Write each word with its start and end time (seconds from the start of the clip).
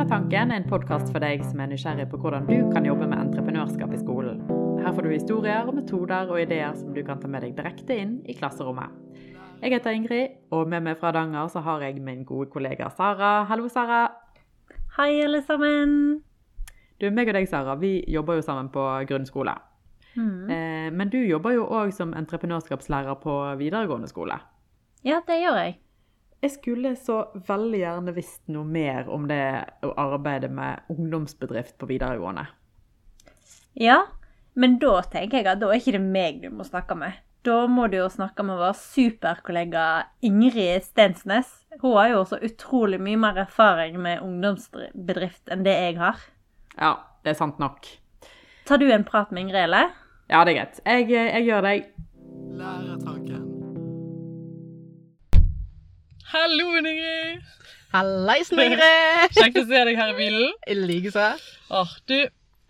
Læretanken 0.00 0.48
er 0.50 0.56
en 0.56 0.64
podkast 0.64 1.10
for 1.12 1.20
deg 1.20 1.42
som 1.44 1.58
er 1.60 1.68
nysgjerrig 1.68 2.06
på 2.08 2.16
hvordan 2.22 2.46
du 2.48 2.70
kan 2.72 2.86
jobbe 2.88 3.04
med 3.04 3.18
entreprenørskap 3.20 3.90
i 3.92 3.98
skolen. 4.00 4.38
Her 4.80 4.94
får 4.96 5.04
du 5.04 5.10
historier, 5.12 5.66
metoder 5.76 6.30
og 6.32 6.38
ideer 6.40 6.72
som 6.72 6.94
du 6.96 7.02
kan 7.04 7.20
ta 7.20 7.28
med 7.28 7.44
deg 7.44 7.52
direkte 7.58 7.98
inn 8.00 8.14
i 8.24 8.32
klasserommet. 8.38 8.94
Jeg 9.60 9.74
heter 9.74 9.98
Ingrid, 9.98 10.38
og 10.56 10.72
med 10.72 10.86
meg 10.86 10.96
fra 10.96 11.10
Hardanger 11.10 11.50
så 11.52 11.60
har 11.66 11.84
jeg 11.84 12.00
min 12.00 12.24
gode 12.24 12.48
kollega 12.48 12.88
Sara. 12.96 13.44
Hallo, 13.44 13.68
Sara. 13.68 14.06
Hei, 14.96 15.20
alle 15.26 15.42
sammen. 15.44 15.92
Du, 16.96 17.10
meg 17.12 17.28
og 17.28 17.36
deg, 17.36 17.50
Sara, 17.52 17.76
vi 17.76 17.98
jobber 18.08 18.40
jo 18.40 18.46
sammen 18.48 18.72
på 18.72 18.86
grunnskole. 19.12 19.52
Mm. 20.14 20.48
Eh, 20.48 20.88
men 20.96 21.12
du 21.12 21.20
jobber 21.20 21.58
jo 21.58 21.68
òg 21.68 21.92
som 21.92 22.16
entreprenørskapslærer 22.16 23.20
på 23.20 23.36
videregående 23.60 24.08
skole. 24.08 24.40
Ja, 25.04 25.20
det 25.28 25.42
gjør 25.44 25.60
jeg. 25.60 25.76
Jeg 26.40 26.54
skulle 26.54 26.94
så 26.96 27.18
veldig 27.46 27.82
gjerne 27.82 28.12
visst 28.16 28.40
noe 28.48 28.64
mer 28.64 29.08
om 29.12 29.26
det 29.28 29.42
å 29.84 29.90
arbeide 30.00 30.48
med 30.48 30.88
ungdomsbedrift 30.88 31.76
på 31.76 31.88
videregående. 31.90 32.46
Ja, 33.76 34.06
men 34.56 34.78
da 34.80 35.02
tenker 35.04 35.42
jeg 35.42 35.50
at 35.52 35.60
da 35.60 35.68
er 35.68 35.82
ikke 35.82 35.98
det 35.98 36.06
meg 36.06 36.40
du 36.40 36.48
må 36.54 36.64
snakke 36.64 36.96
med. 36.96 37.20
Da 37.44 37.64
må 37.72 37.86
du 37.88 37.96
jo 37.96 38.08
snakke 38.12 38.44
med 38.44 38.58
vår 38.60 38.74
superkollega 38.76 39.84
Ingrid 40.24 40.84
Stensnes. 40.84 41.52
Hun 41.80 41.96
har 41.96 42.10
jo 42.14 42.24
så 42.28 42.40
utrolig 42.44 43.00
mye 43.00 43.20
mer 43.20 43.44
erfaring 43.44 44.00
med 44.00 44.24
ungdomsbedrift 44.24 45.52
enn 45.52 45.64
det 45.64 45.76
jeg 45.76 45.96
har. 46.00 46.20
Ja, 46.76 46.94
det 47.24 47.34
er 47.34 47.40
sant 47.40 47.60
nok. 47.60 47.84
Tar 48.68 48.80
du 48.80 48.88
en 48.88 49.04
prat 49.04 49.32
med 49.32 49.48
Ingrid, 49.48 49.64
eller? 49.68 49.92
Ja, 50.30 50.44
det 50.44 50.56
er 50.56 50.60
greit. 50.60 50.84
Jeg, 50.84 51.08
jeg 51.12 51.48
gjør 51.48 51.68
det. 51.68 51.74
Læretanken. 52.60 53.19
Hallo, 56.30 56.76
Ingrid! 56.78 57.40
Hallaisen, 57.90 58.60
Ingrid! 58.62 59.32
Kjekt 59.34 59.56
å 59.58 59.64
se 59.66 59.80
deg 59.88 59.96
her 59.98 60.12
i 60.12 60.14
bilen. 60.14 60.52
I 60.70 60.76
likeså. 60.78 61.24
Åh, 61.74 61.94
du, 62.06 62.14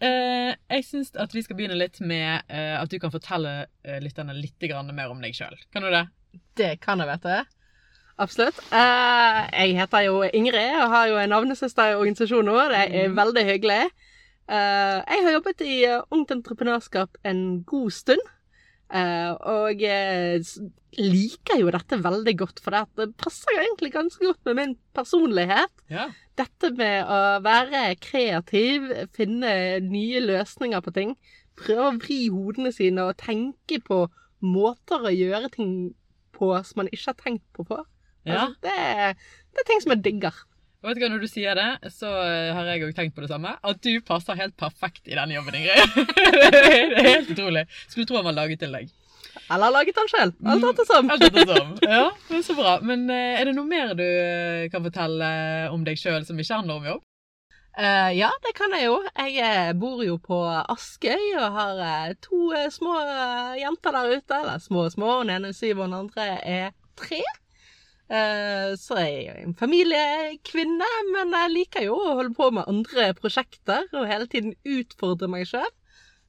eh, 0.00 0.52
jeg 0.72 0.86
syns 0.86 1.10
at 1.20 1.34
vi 1.36 1.42
skal 1.44 1.58
begynne 1.58 1.76
litt 1.76 2.00
med 2.00 2.48
eh, 2.48 2.78
at 2.78 2.88
du 2.88 2.96
kan 3.02 3.12
fortelle 3.12 3.52
eh, 3.84 3.98
lytterne 4.00 4.32
litt 4.32 4.64
mer 4.96 5.12
om 5.12 5.20
deg 5.20 5.36
sjøl. 5.36 5.58
Kan 5.76 5.84
du 5.84 5.90
det? 5.92 6.06
Det 6.56 6.70
kan 6.80 7.04
jeg, 7.04 7.10
vet 7.10 7.28
du. 7.28 7.52
Absolutt. 8.24 8.64
Eh, 8.72 9.42
jeg 9.52 9.76
heter 9.76 10.06
jo 10.08 10.22
Ingrid 10.24 10.80
og 10.80 10.96
har 10.96 11.12
jo 11.12 11.20
en 11.20 11.32
navnesøster 11.36 11.92
i 11.92 12.00
organisasjonen 12.00 12.56
vår. 12.56 12.72
Det 12.72 13.04
er 13.04 13.16
veldig 13.20 13.44
hyggelig. 13.44 13.82
Eh, 14.48 14.96
jeg 15.04 15.26
har 15.26 15.36
jobbet 15.36 15.66
i 15.68 15.82
eh, 15.84 16.00
Ungt 16.16 16.32
Entreprenørskap 16.32 17.20
en 17.28 17.60
god 17.68 17.92
stund. 17.92 18.24
Eh, 18.90 19.32
og 19.46 19.82
s- 19.84 20.56
liker 20.98 21.60
jo 21.60 21.70
dette 21.70 21.98
veldig 22.02 22.32
godt, 22.40 22.58
for 22.64 22.74
det, 22.74 23.04
passer 23.16 23.52
jo 23.54 23.60
egentlig 23.62 23.92
ganske 23.94 24.24
godt 24.26 24.40
med 24.48 24.56
min 24.58 24.72
personlighet. 24.96 25.70
Ja. 25.92 26.08
Dette 26.36 26.72
med 26.74 27.04
å 27.06 27.20
være 27.44 27.94
kreativ, 28.02 28.88
finne 29.14 29.52
nye 29.86 30.20
løsninger 30.24 30.82
på 30.82 30.92
ting, 30.96 31.14
prøve 31.60 31.86
å 31.92 31.98
vri 32.00 32.18
hodene 32.34 32.72
sine 32.74 33.04
og 33.06 33.16
tenke 33.22 33.78
på 33.86 34.08
måter 34.42 35.06
å 35.06 35.12
gjøre 35.14 35.50
ting 35.54 35.72
på 36.34 36.50
som 36.64 36.80
man 36.82 36.88
ikke 36.90 37.12
har 37.12 37.18
tenkt 37.22 37.46
på 37.54 37.66
før. 37.68 37.84
ja. 38.26 38.48
Altså, 38.48 38.56
det, 38.64 39.16
det 39.54 39.62
er 39.62 39.68
ting 39.70 39.80
som 39.84 39.92
jeg 39.94 40.02
digger. 40.08 40.34
Vet 40.80 40.96
du 40.96 41.02
hva, 41.02 41.10
Når 41.12 41.20
du 41.20 41.28
sier 41.28 41.58
det, 41.58 41.92
så 41.92 42.08
eh, 42.24 42.54
har 42.56 42.68
jeg 42.72 42.86
òg 42.86 42.94
tenkt 42.96 43.16
på 43.16 43.20
det 43.20 43.28
samme. 43.28 43.52
At 43.60 43.82
du 43.84 43.92
passer 44.04 44.38
helt 44.38 44.56
perfekt 44.60 45.04
i 45.04 45.16
denne 45.16 45.36
jobben, 45.36 45.58
Ingrid. 45.58 45.98
det 46.40 47.02
er 47.02 47.08
helt 47.10 47.34
utrolig. 47.34 47.66
Skulle 47.84 48.08
tro 48.08 48.16
han 48.20 48.28
var 48.30 48.38
laget 48.38 48.62
til 48.64 48.72
deg. 48.72 48.88
Eller 49.52 49.74
laget 49.74 49.98
den 49.98 50.08
sjøl. 50.08 50.32
Alt 50.48 50.64
etter 50.70 50.88
som. 50.88 51.10
Alt 51.12 51.26
etter 51.26 51.44
som. 51.50 51.74
Ja, 51.84 52.06
men 52.30 52.46
Så 52.46 52.56
bra. 52.56 52.78
Men 52.86 53.04
eh, 53.12 53.36
er 53.36 53.50
det 53.50 53.54
noe 53.58 53.68
mer 53.68 53.92
du 53.98 54.06
eh, 54.06 54.70
kan 54.72 54.84
fortelle 54.86 55.30
om 55.74 55.84
deg 55.84 56.00
sjøl 56.00 56.24
som 56.24 56.40
ikke 56.40 56.62
handler 56.62 56.80
om 56.80 56.88
jobb? 56.94 57.06
Uh, 57.78 58.10
ja, 58.16 58.32
det 58.42 58.50
kan 58.58 58.72
jeg 58.74 58.88
jo. 58.88 58.96
Jeg 59.30 59.76
bor 59.78 60.00
jo 60.02 60.16
på 60.18 60.40
Askøy 60.48 61.36
og 61.38 61.54
har 61.54 62.16
to 62.24 62.48
små 62.72 62.96
jenter 63.60 63.94
der 63.98 64.16
ute. 64.16 64.40
Eller 64.40 64.64
små 64.64 64.88
og 64.88 64.96
små. 64.96 65.12
Den 65.22 65.36
ene 65.36 65.52
er 65.52 65.60
syv, 65.60 65.76
og 65.76 65.86
den 65.90 66.00
andre 66.00 66.30
er 66.40 66.74
tre. 66.98 67.20
Eh, 68.10 68.72
så 68.80 68.96
jeg 68.98 69.18
er 69.20 69.26
jo 69.28 69.50
en 69.50 69.54
familiekvinne, 69.58 70.86
men 71.14 71.34
jeg 71.36 71.52
liker 71.54 71.84
jo 71.86 71.94
å 71.94 72.16
holde 72.18 72.34
på 72.34 72.48
med 72.56 72.66
andre 72.70 73.12
prosjekter 73.14 73.86
og 73.94 74.08
hele 74.10 74.26
tiden 74.30 74.56
utfordre 74.66 75.28
meg 75.30 75.46
sjøl. 75.46 75.68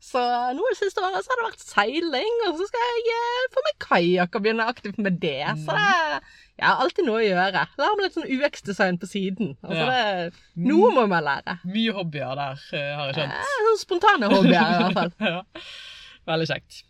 Så 0.02 0.22
nå 0.58 0.66
det 0.66 0.78
siste 0.80 1.02
året 1.06 1.22
så 1.22 1.30
har 1.30 1.40
det 1.42 1.48
vært 1.52 1.64
seiling, 1.66 2.38
og 2.48 2.56
så 2.58 2.66
skal 2.70 2.86
jeg 2.86 3.16
eh, 3.16 3.50
få 3.54 3.64
meg 3.68 3.76
kajakk 3.86 4.38
og 4.38 4.46
begynne 4.46 4.70
aktivt 4.70 5.02
med 5.02 5.20
det. 5.22 5.42
Så 5.62 5.76
det 5.78 5.90
jeg 6.62 6.68
har 6.70 6.82
alltid 6.84 7.06
noe 7.08 7.18
å 7.18 7.26
gjøre. 7.26 7.62
Lære 7.82 7.98
meg 7.98 8.06
litt 8.06 8.16
sånn 8.18 8.32
UX-design 8.36 8.98
på 9.02 9.10
siden. 9.10 9.52
Altså 9.66 9.82
Ja. 9.82 9.90
det, 9.90 10.42
noe 10.70 10.90
må 10.94 11.08
man 11.10 11.26
lære. 11.26 11.58
Mye 11.66 11.94
hobbyer 11.98 12.34
der, 12.38 12.66
eh, 12.78 12.90
har 12.98 13.10
jeg 13.10 13.18
skjønt. 13.18 13.54
Sånn 13.66 13.80
spontane 13.82 14.30
hobbyer 14.34 14.74
i 14.74 14.82
hvert 14.82 14.98
fall. 15.00 15.14
ja. 15.34 15.64
Veldig 16.30 16.50
kjekt. 16.54 16.82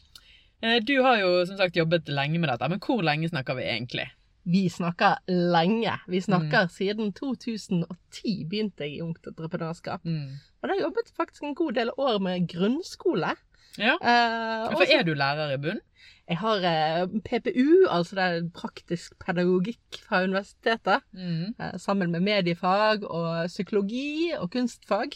Du 0.85 0.93
har 1.01 1.15
jo 1.17 1.29
som 1.49 1.57
sagt 1.57 1.79
jobbet 1.79 2.11
lenge 2.11 2.37
med 2.39 2.51
dette, 2.51 2.67
men 2.69 2.79
hvor 2.83 2.99
lenge 3.03 3.31
snakker 3.31 3.55
vi 3.57 3.63
egentlig? 3.71 4.07
Vi 4.45 4.69
snakker 4.69 5.19
lenge. 5.29 5.93
Vi 6.09 6.21
snakker 6.21 6.67
siden 6.73 7.13
2010 7.13 8.45
begynte 8.49 8.83
jeg 8.87 8.95
i 8.97 9.01
Ungt 9.05 9.27
Entreprenørskap. 9.27 10.01
Mm. 10.03 10.39
Og 10.61 10.63
da 10.67 10.73
har 10.73 10.79
jeg 10.79 10.85
jobbet 10.87 11.11
faktisk 11.17 11.43
en 11.43 11.55
god 11.55 11.73
del 11.77 11.91
år 11.97 12.19
med 12.19 12.47
grunnskole. 12.49 13.35
Ja, 13.77 13.93
Uh, 14.01 14.71
For 14.75 14.83
er 14.83 15.03
du 15.07 15.13
lærer 15.13 15.53
i 15.53 15.57
bunn? 15.57 15.79
jeg 16.27 16.37
har 16.37 16.57
uh, 17.03 17.07
PPU, 17.25 17.87
altså 17.89 18.15
det 18.15 18.23
er 18.23 18.49
praktisk 18.55 19.13
pedagogikk 19.19 20.01
fra 20.07 20.23
universitetet, 20.23 21.01
Mm. 21.13 21.55
Uh, 21.59 21.77
sammen 21.79 22.11
med 22.11 22.19
mediefag 22.19 23.03
og 23.03 23.47
psykologi 23.47 24.31
og 24.37 24.51
kunstfag. 24.51 25.09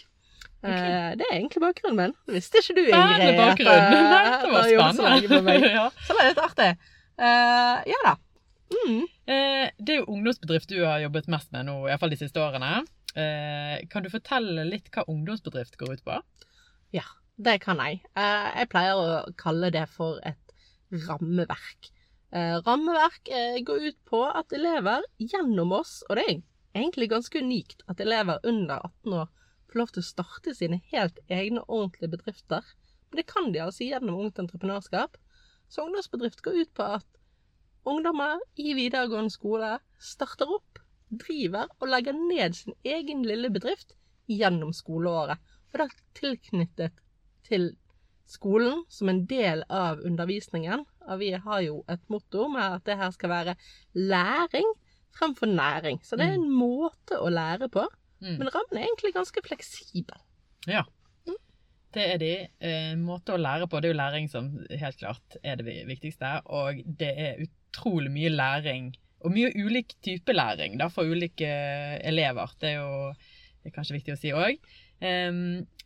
Okay. 0.65 1.15
det 1.17 1.25
er 1.29 1.35
egentlig 1.35 1.61
bakgrunnen 1.61 1.97
min. 1.99 2.13
Det 2.25 2.33
visste 2.39 2.57
ikke 2.57 2.73
du, 2.73 2.85
Ingrid. 2.87 3.19
Nei, 3.19 3.25
det 4.41 4.51
var 4.55 4.69
jobbet 4.71 4.95
spennende. 4.95 5.91
det 6.07 6.15
er 6.21 6.29
litt 6.29 6.41
artig. 6.41 6.69
Eh, 7.19 7.83
ja 7.91 7.99
da. 8.05 8.13
Mm. 8.75 9.01
Eh, 9.27 9.69
Det 9.77 9.93
er 9.95 9.99
jo 10.01 10.11
ungdomsbedrift 10.13 10.69
du 10.69 10.79
har 10.83 10.99
jobbet 11.03 11.27
mest 11.31 11.51
med 11.55 11.65
nå, 11.69 11.75
iallfall 11.89 12.11
de 12.13 12.19
siste 12.19 12.41
årene. 12.41 12.83
Eh, 13.15 13.85
Kan 13.89 14.03
du 14.03 14.09
fortelle 14.13 14.65
litt 14.67 14.89
hva 14.93 15.05
ungdomsbedrift 15.07 15.77
går 15.79 15.93
ut 15.97 16.03
på? 16.05 16.17
Ja, 16.95 17.05
det 17.37 17.59
kan 17.63 17.77
jeg. 17.83 18.01
Eh, 18.15 18.49
jeg 18.61 18.69
pleier 18.73 18.95
å 18.99 19.33
kalle 19.39 19.71
det 19.71 19.85
for 19.89 20.19
et 20.23 20.53
rammeverk. 21.07 21.91
Eh, 22.35 22.57
rammeverk 22.65 23.31
går 23.65 23.87
ut 23.89 23.99
på 24.09 24.23
at 24.27 24.51
elever 24.53 25.03
gjennom 25.19 25.71
oss, 25.77 26.03
og 26.09 26.17
det 26.17 26.25
er 26.27 26.41
egentlig 26.75 27.09
ganske 27.13 27.39
unikt 27.39 27.83
at 27.87 28.01
elever 28.03 28.39
under 28.43 28.81
18 28.83 29.13
år 29.21 29.29
får 29.71 29.79
lov 29.79 29.91
til 29.95 30.03
å 30.03 30.09
starte 30.09 30.53
sine 30.55 30.81
helt 30.91 31.19
egne 31.29 31.63
ordentlige 31.67 32.11
bedrifter. 32.17 32.63
Men 33.09 33.21
det 33.21 33.27
kan 33.31 33.51
de 33.53 33.59
altså 33.63 33.87
gjennom 33.87 34.19
Ungt 34.25 34.39
Entreprenørskap. 34.39 35.15
Så 35.69 35.85
ungdomsbedrift 35.87 36.41
går 36.43 36.61
ut 36.65 36.73
på 36.75 36.83
at 36.99 37.05
ungdommer 37.90 38.41
i 38.59 38.73
videregående 38.78 39.34
skole 39.34 39.75
starter 40.01 40.51
opp, 40.57 40.81
driver 41.09 41.69
og 41.79 41.90
legger 41.91 42.18
ned 42.18 42.57
sin 42.57 42.75
egen 42.84 43.23
lille 43.28 43.51
bedrift 43.53 43.96
gjennom 44.31 44.73
skoleåret. 44.73 45.41
Og 45.73 45.81
da 45.81 45.90
tilknyttet 46.18 46.96
til 47.46 47.73
skolen 48.29 48.84
som 48.90 49.12
en 49.12 49.22
del 49.29 49.63
av 49.69 50.01
undervisningen. 50.06 50.85
Og 51.06 51.22
vi 51.22 51.31
har 51.38 51.62
jo 51.66 51.84
et 51.91 52.01
motto 52.09 52.47
med 52.51 52.79
at 52.79 52.88
det 52.88 52.97
her 53.00 53.13
skal 53.13 53.31
være 53.31 53.56
læring 53.94 54.67
fremfor 55.16 55.50
næring. 55.52 56.02
Så 56.03 56.17
det 56.19 56.28
er 56.28 56.40
en 56.40 56.52
måte 56.52 57.19
å 57.22 57.29
lære 57.31 57.69
på. 57.72 57.85
Mm. 58.23 58.38
Men 58.40 58.52
rammen 58.52 58.79
er 58.79 58.88
egentlig 58.88 59.13
ganske 59.16 59.44
fleksibel. 59.46 60.17
Ja. 60.67 60.84
Det 61.96 62.06
er 62.12 62.17
de. 62.19 62.31
Eh, 62.59 62.94
måte 63.00 63.35
å 63.35 63.40
lære 63.40 63.70
på, 63.72 63.79
det 63.79 63.88
er 63.88 63.93
jo 63.93 63.99
læring 64.02 64.26
som 64.28 64.49
helt 64.67 64.97
klart 64.99 65.38
er 65.43 65.61
det 65.61 65.78
viktigste. 65.88 66.41
Og 66.52 66.81
det 66.99 67.11
er 67.16 67.46
utrolig 67.75 68.11
mye 68.11 68.31
læring, 68.31 68.93
og 69.25 69.33
mye 69.33 69.51
ulik 69.57 69.95
type 70.05 70.33
læring 70.33 70.77
da, 70.79 70.87
for 70.87 71.03
ulike 71.03 71.49
elever. 72.03 72.51
Det 72.61 72.69
er 72.69 72.79
jo 72.79 73.13
det 73.63 73.72
er 73.72 73.75
kanskje 73.75 73.95
viktig 73.97 74.13
å 74.13 74.19
si 74.22 74.31
òg. 74.37 74.59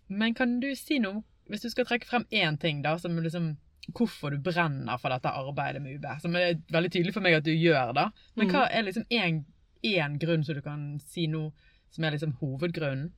men 0.09 0.33
kan 0.35 0.59
du 0.59 0.75
si 0.75 0.99
noe, 0.99 1.23
hvis 1.49 1.61
du 1.63 1.69
skal 1.69 1.85
trekke 1.85 2.05
frem 2.07 2.25
én 2.31 2.59
ting, 2.59 2.81
da, 2.83 2.97
som 2.97 3.17
liksom 3.17 3.57
Hvorfor 3.89 4.29
du 4.29 4.37
brenner 4.37 4.99
for 5.01 5.09
dette 5.09 5.31
arbeidet 5.33 5.81
med 5.81 5.95
UB, 5.97 6.03
som 6.21 6.35
er 6.35 6.59
veldig 6.69 6.91
tydelig 6.93 7.13
for 7.15 7.25
meg 7.25 7.39
at 7.39 7.45
du 7.47 7.49
gjør, 7.49 7.93
da. 7.97 8.11
Men 8.35 8.45
Mm. 8.47 8.51
hva 8.53 8.67
er 8.69 8.83
liksom 8.83 9.05
én 9.09 10.19
grunn 10.19 10.43
som 10.43 10.53
du 10.53 10.61
kan 10.61 10.99
si 10.99 11.25
noe 11.25 11.51
som 11.89 12.03
er 12.03 12.11
liksom 12.11 12.35
hovedgrunnen? 12.37 13.11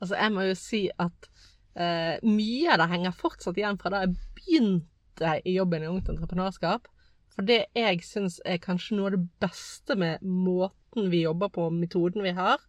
Altså, 0.00 0.16
jeg 0.16 0.32
må 0.32 0.46
jo 0.48 0.54
si 0.54 0.90
at 0.98 1.28
uh, 1.76 2.16
mye 2.24 2.72
av 2.72 2.78
det 2.78 2.88
henger 2.88 3.12
fortsatt 3.12 3.58
igjen 3.58 3.76
fra 3.76 3.90
da 3.90 4.00
jeg 4.06 4.16
begynte 4.38 5.42
i 5.44 5.56
jobben 5.58 5.82
i 5.82 5.86
Ungt 5.86 6.08
Entreprenørskap. 6.08 6.88
For 7.32 7.48
det 7.48 7.66
jeg 7.76 8.02
syns 8.04 8.40
er 8.44 8.60
kanskje 8.62 8.98
noe 8.98 9.10
av 9.10 9.16
det 9.16 9.26
beste 9.42 9.96
med 9.98 10.22
måten 10.22 11.08
vi 11.12 11.24
jobber 11.24 11.52
på, 11.52 11.70
metoden 11.72 12.24
vi 12.26 12.34
har, 12.36 12.60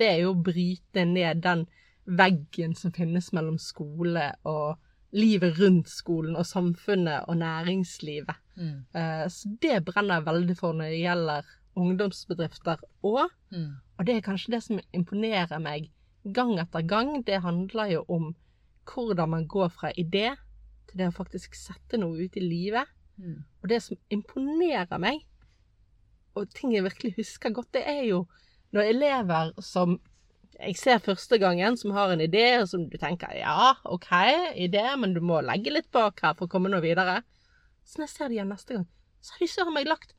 det 0.00 0.08
er 0.08 0.22
jo 0.24 0.32
å 0.32 0.42
bryte 0.48 1.04
ned 1.06 1.42
den 1.44 1.66
veggen 2.04 2.74
som 2.74 2.94
finnes 2.94 3.30
mellom 3.36 3.60
skole 3.62 4.32
og 4.48 4.80
livet 5.14 5.58
rundt 5.60 5.90
skolen 5.92 6.36
og 6.40 6.48
samfunnet 6.48 7.28
og 7.28 7.38
næringslivet. 7.42 8.38
Mm. 8.56 8.84
Eh, 8.94 9.26
Så 9.28 9.48
det 9.62 9.84
brenner 9.84 10.18
jeg 10.18 10.26
veldig 10.26 10.56
for 10.58 10.72
når 10.72 10.90
det 10.90 11.02
gjelder 11.02 11.50
ungdomsbedrifter 11.76 12.80
òg. 13.04 13.28
Mm. 13.52 13.74
Og 13.98 14.06
det 14.06 14.16
er 14.16 14.24
kanskje 14.26 14.56
det 14.56 14.62
som 14.64 14.80
imponerer 14.92 15.60
meg 15.62 15.90
gang 16.24 16.58
etter 16.60 16.82
gang. 16.82 17.22
Det 17.24 17.42
handler 17.42 17.92
jo 17.92 18.04
om 18.08 18.34
hvordan 18.88 19.30
man 19.30 19.46
går 19.46 19.68
fra 19.68 19.92
idé 19.96 20.32
til 20.88 20.98
det 20.98 21.08
å 21.08 21.16
faktisk 21.16 21.54
sette 21.54 22.00
noe 22.00 22.24
ut 22.24 22.36
i 22.36 22.42
livet. 22.44 22.88
Mm. 23.22 23.42
Og 23.62 23.70
det 23.70 23.80
som 23.84 23.98
imponerer 24.12 25.02
meg, 25.02 25.22
og 26.34 26.48
ting 26.56 26.72
jeg 26.74 26.86
virkelig 26.86 27.14
husker 27.20 27.52
godt, 27.54 27.72
det 27.76 27.84
er 27.88 28.02
jo 28.08 28.24
når 28.72 28.88
elever 28.88 29.52
som 29.62 29.98
jeg 30.62 30.76
ser 30.78 31.02
første 31.02 31.38
gangen, 31.42 31.76
som 31.76 31.94
har 31.96 32.12
en 32.12 32.22
idé, 32.22 32.44
og 32.60 32.68
som 32.70 32.84
du 32.88 32.96
tenker 33.00 33.34
ja, 33.36 33.72
OK, 33.84 34.10
idé, 34.60 34.84
men 35.00 35.14
du 35.16 35.20
må 35.24 35.40
legge 35.44 35.72
litt 35.74 35.90
bak 35.94 36.20
her 36.22 36.36
for 36.38 36.46
å 36.46 36.52
komme 36.52 36.70
noe 36.72 36.84
videre. 36.84 37.20
Så 37.84 37.98
når 37.98 38.06
jeg 38.06 38.14
ser 38.14 38.28
det 38.28 38.36
igjen 38.36 38.52
neste 38.52 38.76
gang, 38.76 38.86
så 39.22 39.34
har 39.34 39.42
de 39.42 39.50
søren 39.50 39.76
meg 39.76 39.88
lagt 39.90 40.14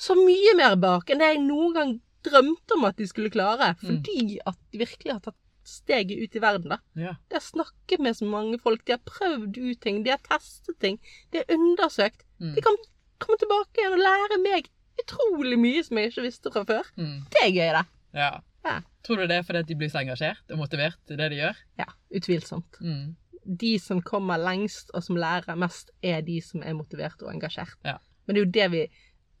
så 0.00 0.16
mye 0.16 0.54
mer 0.56 0.78
bak 0.80 1.10
enn 1.10 1.20
det 1.20 1.34
jeg 1.34 1.42
noen 1.44 1.74
gang 1.76 1.90
drømte 2.24 2.76
om 2.76 2.86
at 2.88 3.00
de 3.00 3.08
skulle 3.08 3.32
klare. 3.32 3.74
Fordi 3.80 4.38
at 4.46 4.58
de 4.70 4.80
virkelig 4.80 5.16
har 5.16 5.22
tatt 5.24 5.38
steget 5.70 6.18
ut 6.20 6.36
i 6.36 6.42
verden, 6.42 6.74
da. 6.74 6.80
Ja. 6.98 7.14
De 7.30 7.38
har 7.38 7.44
snakket 7.44 8.02
med 8.02 8.18
så 8.18 8.28
mange 8.28 8.58
folk, 8.62 8.82
de 8.86 8.96
har 8.96 9.02
prøvd 9.06 9.56
ut 9.58 9.80
ting, 9.84 10.02
de 10.04 10.12
har 10.14 10.20
testet 10.26 10.78
ting, 10.82 11.00
de 11.32 11.42
har 11.42 11.56
undersøkt. 11.56 12.26
Mm. 12.42 12.54
De 12.58 12.66
kan 12.66 12.78
komme 13.20 13.40
tilbake 13.40 13.80
igjen 13.82 13.96
og 13.96 14.04
lære 14.04 14.38
meg 14.44 14.70
utrolig 15.00 15.58
mye 15.60 15.82
som 15.86 15.98
jeg 16.00 16.12
ikke 16.12 16.26
visste 16.26 16.52
fra 16.52 16.64
før. 16.68 16.92
Mm. 17.00 17.18
Det 17.32 17.42
er 17.46 17.52
gøy, 17.56 17.74
det. 17.78 17.84
ja. 18.20 18.30
Ja. 18.60 18.80
Tror 19.06 19.16
du 19.16 19.22
det 19.24 19.38
er 19.40 19.44
fordi 19.48 19.62
de 19.70 19.74
blir 19.80 19.88
så 19.88 20.02
engasjert 20.02 20.52
og 20.52 20.58
motivert 20.60 21.12
i 21.12 21.16
det 21.16 21.30
de 21.32 21.38
gjør? 21.38 21.60
Ja, 21.80 21.86
utvilsomt. 22.12 22.76
Mm. 22.84 23.14
De 23.60 23.70
som 23.80 24.02
kommer 24.04 24.36
lengst 24.40 24.92
og 24.92 25.04
som 25.06 25.16
lærer 25.16 25.56
mest, 25.56 25.94
er 26.04 26.20
de 26.26 26.36
som 26.44 26.60
er 26.60 26.76
motivert 26.76 27.22
og 27.24 27.30
engasjert. 27.32 27.78
Ja. 27.86 27.96
Men 28.26 28.36
det 28.36 28.42
er 28.42 28.44
jo 28.44 28.52
det 28.58 28.66
vi 28.74 28.82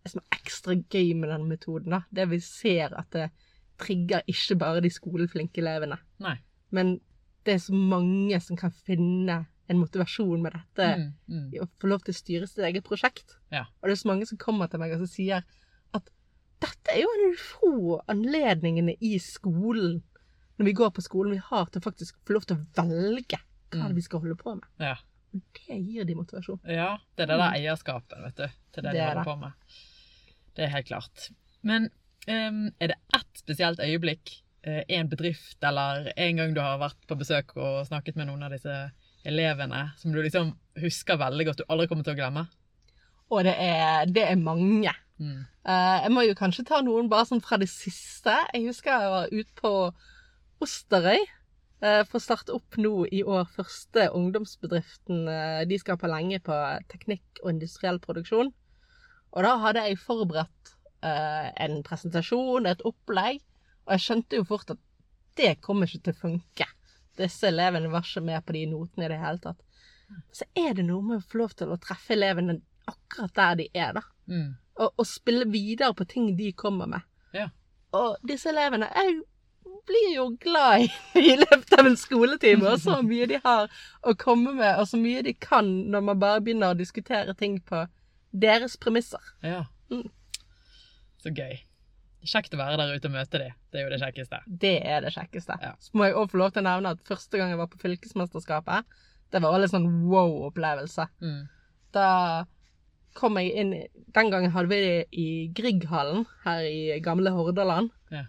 som 0.08 0.22
er 0.22 0.38
ekstra 0.38 0.78
gøy 0.80 1.12
med 1.18 1.28
denne 1.34 1.50
metoden. 1.50 1.92
da. 1.92 2.00
Det 2.08 2.30
vi 2.30 2.40
ser 2.40 2.96
at 2.96 3.12
det 3.12 3.28
trigger 3.80 4.22
ikke 4.30 4.56
bare 4.60 4.82
de 4.84 4.90
skoleflinke 4.92 5.62
elevene. 5.62 5.98
Nei. 6.22 6.36
Men 6.70 6.98
det 7.44 7.54
er 7.56 7.62
så 7.64 7.72
mange 7.74 8.38
som 8.44 8.56
kan 8.60 8.70
finne 8.86 9.40
en 9.70 9.78
motivasjon 9.80 10.42
med 10.42 10.52
dette. 10.56 10.86
Mm. 10.98 11.10
Mm. 11.30 11.50
å 11.62 11.68
få 11.80 11.88
lov 11.92 12.02
til 12.04 12.12
å 12.14 12.18
styre 12.18 12.46
sitt 12.50 12.62
eget 12.66 12.84
prosjekt. 12.86 13.36
Ja. 13.54 13.64
Og 13.80 13.88
det 13.88 13.94
er 13.96 14.00
så 14.02 14.10
mange 14.10 14.26
som 14.28 14.38
kommer 14.42 14.68
til 14.70 14.82
meg 14.82 14.92
og 14.96 15.06
sier 15.08 15.44
at 15.96 16.10
dette 16.60 16.92
er 16.92 17.00
jo 17.04 17.10
en 17.14 17.22
av 17.24 17.30
de 17.32 17.42
få 17.42 18.00
anledningene 18.12 18.96
i 19.00 19.14
skolen, 19.22 20.02
når 20.58 20.66
vi 20.68 20.74
går 20.76 20.90
på 20.92 21.04
skolen, 21.06 21.32
vi 21.38 21.44
har 21.46 21.70
til 21.72 21.80
å 21.80 21.86
faktisk 21.86 22.18
få 22.28 22.34
lov 22.36 22.44
til 22.50 22.58
å 22.58 22.66
velge 22.82 23.38
hva 23.70 23.86
Mm. 23.88 23.94
vi 23.94 24.02
skal 24.02 24.20
holde 24.20 24.34
på 24.36 24.56
med. 24.58 24.66
Ja. 24.82 24.96
Og 25.32 25.40
det 25.54 25.76
gir 25.86 26.04
de 26.04 26.14
motivasjon. 26.18 26.58
Ja, 26.66 26.98
det 27.16 27.22
er 27.22 27.26
det 27.30 27.38
der 27.38 27.54
eierskapet, 27.54 28.18
vet 28.26 28.36
du, 28.36 28.46
til 28.74 28.82
det, 28.82 28.90
Det 28.90 28.92
de 28.92 28.98
er 28.98 29.14
holder 29.14 29.22
det. 29.22 29.24
på 29.30 29.36
med. 29.38 29.52
Det 30.56 30.64
er 30.64 30.68
helt 30.74 30.86
klart. 30.88 31.30
Men 31.62 31.88
er 32.30 32.92
det 32.92 32.96
ett 33.16 33.40
spesielt 33.40 33.80
øyeblikk, 33.82 34.32
eh, 34.66 34.82
en 34.88 35.08
bedrift, 35.08 35.58
eller 35.62 36.12
en 36.16 36.36
gang 36.36 36.54
du 36.54 36.60
har 36.60 36.80
vært 36.80 37.00
på 37.08 37.18
besøk 37.18 37.56
og 37.56 37.86
snakket 37.88 38.16
med 38.16 38.30
noen 38.30 38.44
av 38.46 38.54
disse 38.54 38.74
elevene, 39.26 39.90
som 40.00 40.12
du 40.12 40.20
liksom 40.22 40.54
husker 40.80 41.20
veldig 41.20 41.46
godt, 41.46 41.62
du 41.62 41.72
aldri 41.72 41.88
kommer 41.90 42.06
til 42.06 42.16
å 42.16 42.20
glemme? 42.20 42.46
Og 43.30 43.44
det 43.46 43.54
er, 43.62 44.06
det 44.10 44.24
er 44.26 44.40
mange. 44.40 44.92
Mm. 45.20 45.42
Eh, 45.68 45.98
jeg 46.06 46.14
må 46.14 46.24
jo 46.26 46.38
kanskje 46.38 46.66
ta 46.66 46.80
noen 46.82 47.10
bare 47.10 47.28
sånn 47.28 47.44
fra 47.44 47.60
det 47.60 47.68
siste. 47.70 48.34
Jeg 48.54 48.66
husker 48.66 48.90
jeg 48.96 49.12
var 49.12 49.34
ute 49.34 49.60
på 49.60 49.74
Osterøy 50.64 51.20
eh, 51.20 52.02
for 52.08 52.18
å 52.18 52.24
starte 52.24 52.56
opp 52.56 52.80
nå 52.80 53.04
i 53.12 53.22
år 53.22 53.46
første 53.54 54.08
ungdomsbedriften 54.16 55.28
de 55.68 55.78
skal 55.80 56.00
på 56.00 56.10
lenge 56.10 56.40
på 56.44 56.56
teknikk 56.90 57.44
og 57.44 57.54
industriell 57.54 58.00
produksjon. 58.02 58.50
Og 59.30 59.46
da 59.46 59.54
hadde 59.62 59.86
jeg 59.86 60.00
forberedt 60.02 60.74
en 61.02 61.82
presentasjon, 61.86 62.66
et 62.66 62.82
opplegg, 62.84 63.40
og 63.86 63.94
jeg 63.96 64.04
skjønte 64.04 64.36
jo 64.40 64.44
fort 64.48 64.70
at 64.74 64.78
det 65.40 65.54
kommer 65.64 65.88
ikke 65.88 66.02
til 66.10 66.14
å 66.16 66.20
funke. 66.20 66.66
Disse 67.18 67.48
elevene 67.48 67.90
var 67.92 68.04
ikke 68.04 68.22
med 68.24 68.44
på 68.46 68.52
de 68.56 68.66
notene 68.70 69.06
i 69.06 69.12
det 69.12 69.20
hele 69.22 69.40
tatt. 69.42 69.60
Så 70.34 70.44
er 70.58 70.74
det 70.74 70.84
noe 70.88 71.02
med 71.06 71.20
å 71.20 71.26
få 71.30 71.38
lov 71.40 71.54
til 71.56 71.70
å 71.70 71.78
treffe 71.80 72.14
elevene 72.16 72.58
akkurat 72.90 73.34
der 73.36 73.60
de 73.62 73.68
er, 73.74 73.92
da 74.00 74.02
Mm. 74.30 74.54
og, 74.78 74.92
og 74.96 75.06
spille 75.06 75.46
videre 75.50 75.94
på 75.94 76.04
ting 76.06 76.36
de 76.38 76.52
kommer 76.52 76.86
med. 76.86 77.00
Ja. 77.34 77.48
Og 77.92 78.16
disse 78.22 78.46
elevene 78.52 78.86
Jeg 78.94 79.16
blir 79.86 80.14
jo 80.14 80.26
glad 80.38 80.84
i, 80.84 80.90
i 81.32 81.34
løpet 81.40 81.72
av 81.78 81.86
en 81.88 81.96
skoletime, 81.98 82.68
og 82.70 82.78
så 82.78 83.00
mye 83.02 83.26
de 83.26 83.40
har 83.42 83.66
å 84.06 84.14
komme 84.14 84.52
med, 84.54 84.78
og 84.78 84.86
så 84.86 85.00
mye 85.00 85.22
de 85.26 85.34
kan 85.34 85.66
når 85.90 86.04
man 86.12 86.20
bare 86.22 86.40
begynner 86.46 86.74
å 86.74 86.78
diskutere 86.78 87.34
ting 87.34 87.58
på 87.66 87.86
deres 88.30 88.76
premisser. 88.76 89.32
Ja. 89.42 89.64
Mm. 89.90 90.06
Så 91.20 91.32
gøy. 91.36 91.58
Kjekt 92.20 92.52
å 92.52 92.60
være 92.60 92.76
der 92.80 92.96
ute 92.96 93.08
og 93.08 93.14
møte 93.14 93.40
dem. 93.40 93.54
Det 93.72 93.80
er 93.80 93.86
jo 93.86 93.92
det 93.92 94.00
kjekkeste. 94.02 94.40
Det 94.64 94.74
er 94.84 95.04
det 95.04 95.12
kjekkeste. 95.14 95.56
Ja. 95.62 95.72
Så 95.80 95.96
må 95.96 96.08
jeg 96.08 96.16
også 96.16 96.34
få 96.34 96.40
lov 96.42 96.52
til 96.52 96.62
å 96.62 96.68
nevne 96.68 96.92
at 96.96 97.06
første 97.08 97.40
gang 97.40 97.52
jeg 97.52 97.60
var 97.60 97.70
på 97.72 97.80
fylkesmesterskapet, 97.80 98.98
det 99.30 99.40
var 99.44 99.56
en 99.56 99.70
sånn 99.70 99.88
wow-opplevelse. 100.10 101.06
Mm. 101.22 101.42
Da 101.94 102.08
kom 103.18 103.38
jeg 103.40 103.54
inn 103.58 103.72
Den 104.14 104.30
gangen 104.30 104.52
hadde 104.54 104.70
vi 104.70 104.80
det 104.84 104.98
i 105.18 105.28
Grieghallen 105.54 106.26
her 106.44 106.66
i 106.66 106.98
gamle 107.02 107.32
Hordaland. 107.34 107.90
Ja. 108.10 108.26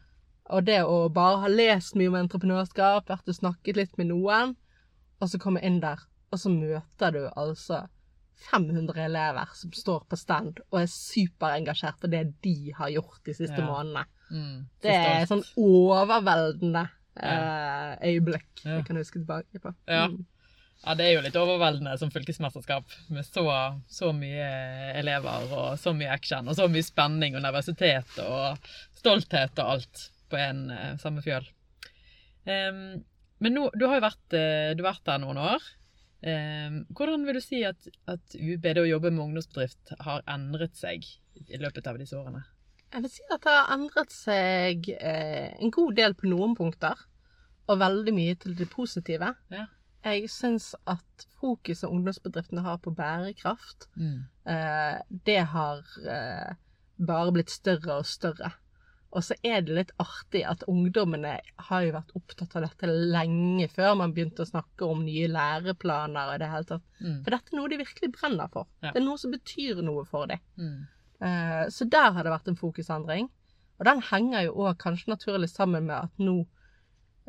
Og 0.51 0.65
det 0.67 0.81
å 0.83 1.05
bare 1.13 1.41
ha 1.43 1.51
lest 1.51 1.95
mye 1.97 2.11
om 2.11 2.19
entreprenørskap, 2.19 3.09
vært 3.09 3.29
og 3.31 3.37
snakket 3.37 3.79
litt 3.79 3.97
med 3.99 4.11
noen, 4.11 4.55
og 5.21 5.29
så 5.31 5.39
komme 5.41 5.61
inn 5.65 5.79
der, 5.83 6.01
og 6.33 6.41
så 6.41 6.51
møter 6.51 7.13
du 7.15 7.21
altså 7.29 7.85
500 8.49 9.03
elever 9.05 9.51
som 9.57 9.71
står 9.75 10.05
på 10.09 10.17
stand 10.19 10.59
og 10.71 10.79
er 10.81 10.89
superengasjert 10.91 11.99
for 12.01 12.11
det 12.11 12.23
de 12.41 12.71
har 12.77 12.89
gjort 12.93 13.19
de 13.27 13.35
siste 13.37 13.59
Ja. 13.61 13.67
månedene. 13.67 14.05
Mm. 14.31 14.65
Det 14.81 14.95
er 14.95 15.25
sånn 15.29 15.43
overveldende 15.59 16.85
eh, 17.21 17.95
øyeblikk 18.07 18.63
Ja. 18.65 18.77
jeg 18.79 18.85
kan 18.87 18.95
huske 19.01 19.19
tilbake 19.19 19.59
på. 19.61 19.73
Ja. 19.87 20.07
Mm. 20.07 20.25
Ja, 20.81 20.95
det 20.97 21.05
er 21.05 21.13
jo 21.13 21.21
litt 21.21 21.35
overveldende 21.37 21.91
som 21.99 22.09
fylkesmesterskap 22.09 22.85
med 23.13 23.25
så, 23.27 23.43
så 23.87 24.09
mye 24.17 24.47
elever 24.97 25.51
og 25.53 25.75
så 25.77 25.93
mye 25.93 26.09
action 26.09 26.47
og 26.49 26.55
så 26.57 26.65
mye 26.71 26.81
spenning 26.87 27.35
og 27.37 27.43
nervøsitet 27.43 28.17
og 28.23 28.57
stolthet 28.97 29.59
og 29.61 29.75
alt 29.75 30.07
på 30.31 30.39
en 30.41 30.63
eh, 30.73 30.95
samme 30.97 31.21
fjøl. 31.21 31.45
Um, 32.47 33.03
men 33.41 33.53
nå, 33.53 33.67
du 33.77 33.85
har 33.85 33.99
jo 33.99 34.05
vært, 34.07 34.33
eh, 34.37 34.71
du 34.73 34.81
har 34.83 34.93
vært 34.95 35.05
der 35.05 35.21
noen 35.21 35.37
år. 35.37 35.61
Em, 36.21 36.83
hvordan 36.93 37.25
vil 37.25 37.39
du 37.39 37.41
si 37.41 37.63
at, 37.65 37.87
at 38.09 38.35
UB, 38.37 38.61
det 38.61 38.81
å 38.83 38.89
jobbe 38.89 39.09
med 39.09 39.23
ungdomsbedrift, 39.23 39.95
har 40.05 40.25
endret 40.29 40.77
seg 40.77 41.07
i 41.47 41.61
løpet 41.61 41.87
av 41.89 41.97
disse 42.01 42.17
årene? 42.17 42.43
Jeg 42.91 43.05
vil 43.05 43.13
si 43.13 43.25
at 43.31 43.41
det 43.45 43.55
har 43.55 43.71
endret 43.73 44.13
seg 44.13 44.89
eh, 44.97 45.53
en 45.57 45.73
god 45.73 45.95
del 45.97 46.15
på 46.17 46.29
noen 46.29 46.53
punkter, 46.57 46.99
og 47.71 47.79
veldig 47.79 48.13
mye 48.13 48.35
til 48.41 48.57
det 48.59 48.67
positive. 48.69 49.31
Ja. 49.53 49.67
Jeg 50.01 50.29
syns 50.33 50.71
at 50.89 51.25
fokuset 51.39 51.89
ungdomsbedriftene 51.89 52.63
har 52.65 52.81
på 52.81 52.93
bærekraft, 52.97 53.87
eh, 53.97 54.97
det 55.25 55.39
har 55.53 55.85
eh, 56.05 56.57
bare 57.01 57.33
blitt 57.33 57.53
større 57.53 58.01
og 58.01 58.09
større. 58.09 58.53
Og 59.11 59.25
så 59.27 59.35
er 59.43 59.63
det 59.65 59.75
litt 59.75 59.91
artig 59.99 60.45
at 60.47 60.63
ungdommene 60.71 61.33
har 61.67 61.83
jo 61.83 61.91
vært 61.97 62.13
opptatt 62.15 62.55
av 62.55 62.63
dette 62.63 62.87
lenge 62.87 63.67
før 63.73 63.97
man 63.99 64.13
begynte 64.15 64.45
å 64.45 64.47
snakke 64.47 64.87
om 64.87 65.03
nye 65.03 65.27
læreplaner 65.27 66.31
og 66.31 66.39
det 66.39 66.49
hele 66.53 66.69
tatt. 66.69 66.85
Mm. 67.01 67.17
For 67.25 67.35
dette 67.35 67.51
er 67.51 67.59
noe 67.59 67.71
de 67.73 67.81
virkelig 67.81 68.11
brenner 68.15 68.53
for. 68.53 68.69
Ja. 68.79 68.93
Det 68.93 69.01
er 69.01 69.07
noe 69.09 69.19
som 69.19 69.35
betyr 69.35 69.83
noe 69.83 70.05
for 70.07 70.31
dem. 70.31 70.43
Mm. 70.55 70.79
Uh, 71.21 71.63
Så 71.69 71.89
der 71.91 72.15
har 72.15 72.23
det 72.23 72.33
vært 72.33 72.47
en 72.47 72.59
fokusendring. 72.59 73.29
Og 73.81 73.87
den 73.89 74.01
henger 74.11 74.47
jo 74.47 74.57
òg 74.63 74.79
kanskje 74.79 75.11
naturlig 75.11 75.49
sammen 75.51 75.87
med 75.89 75.97
at 76.07 76.21
nå 76.21 76.43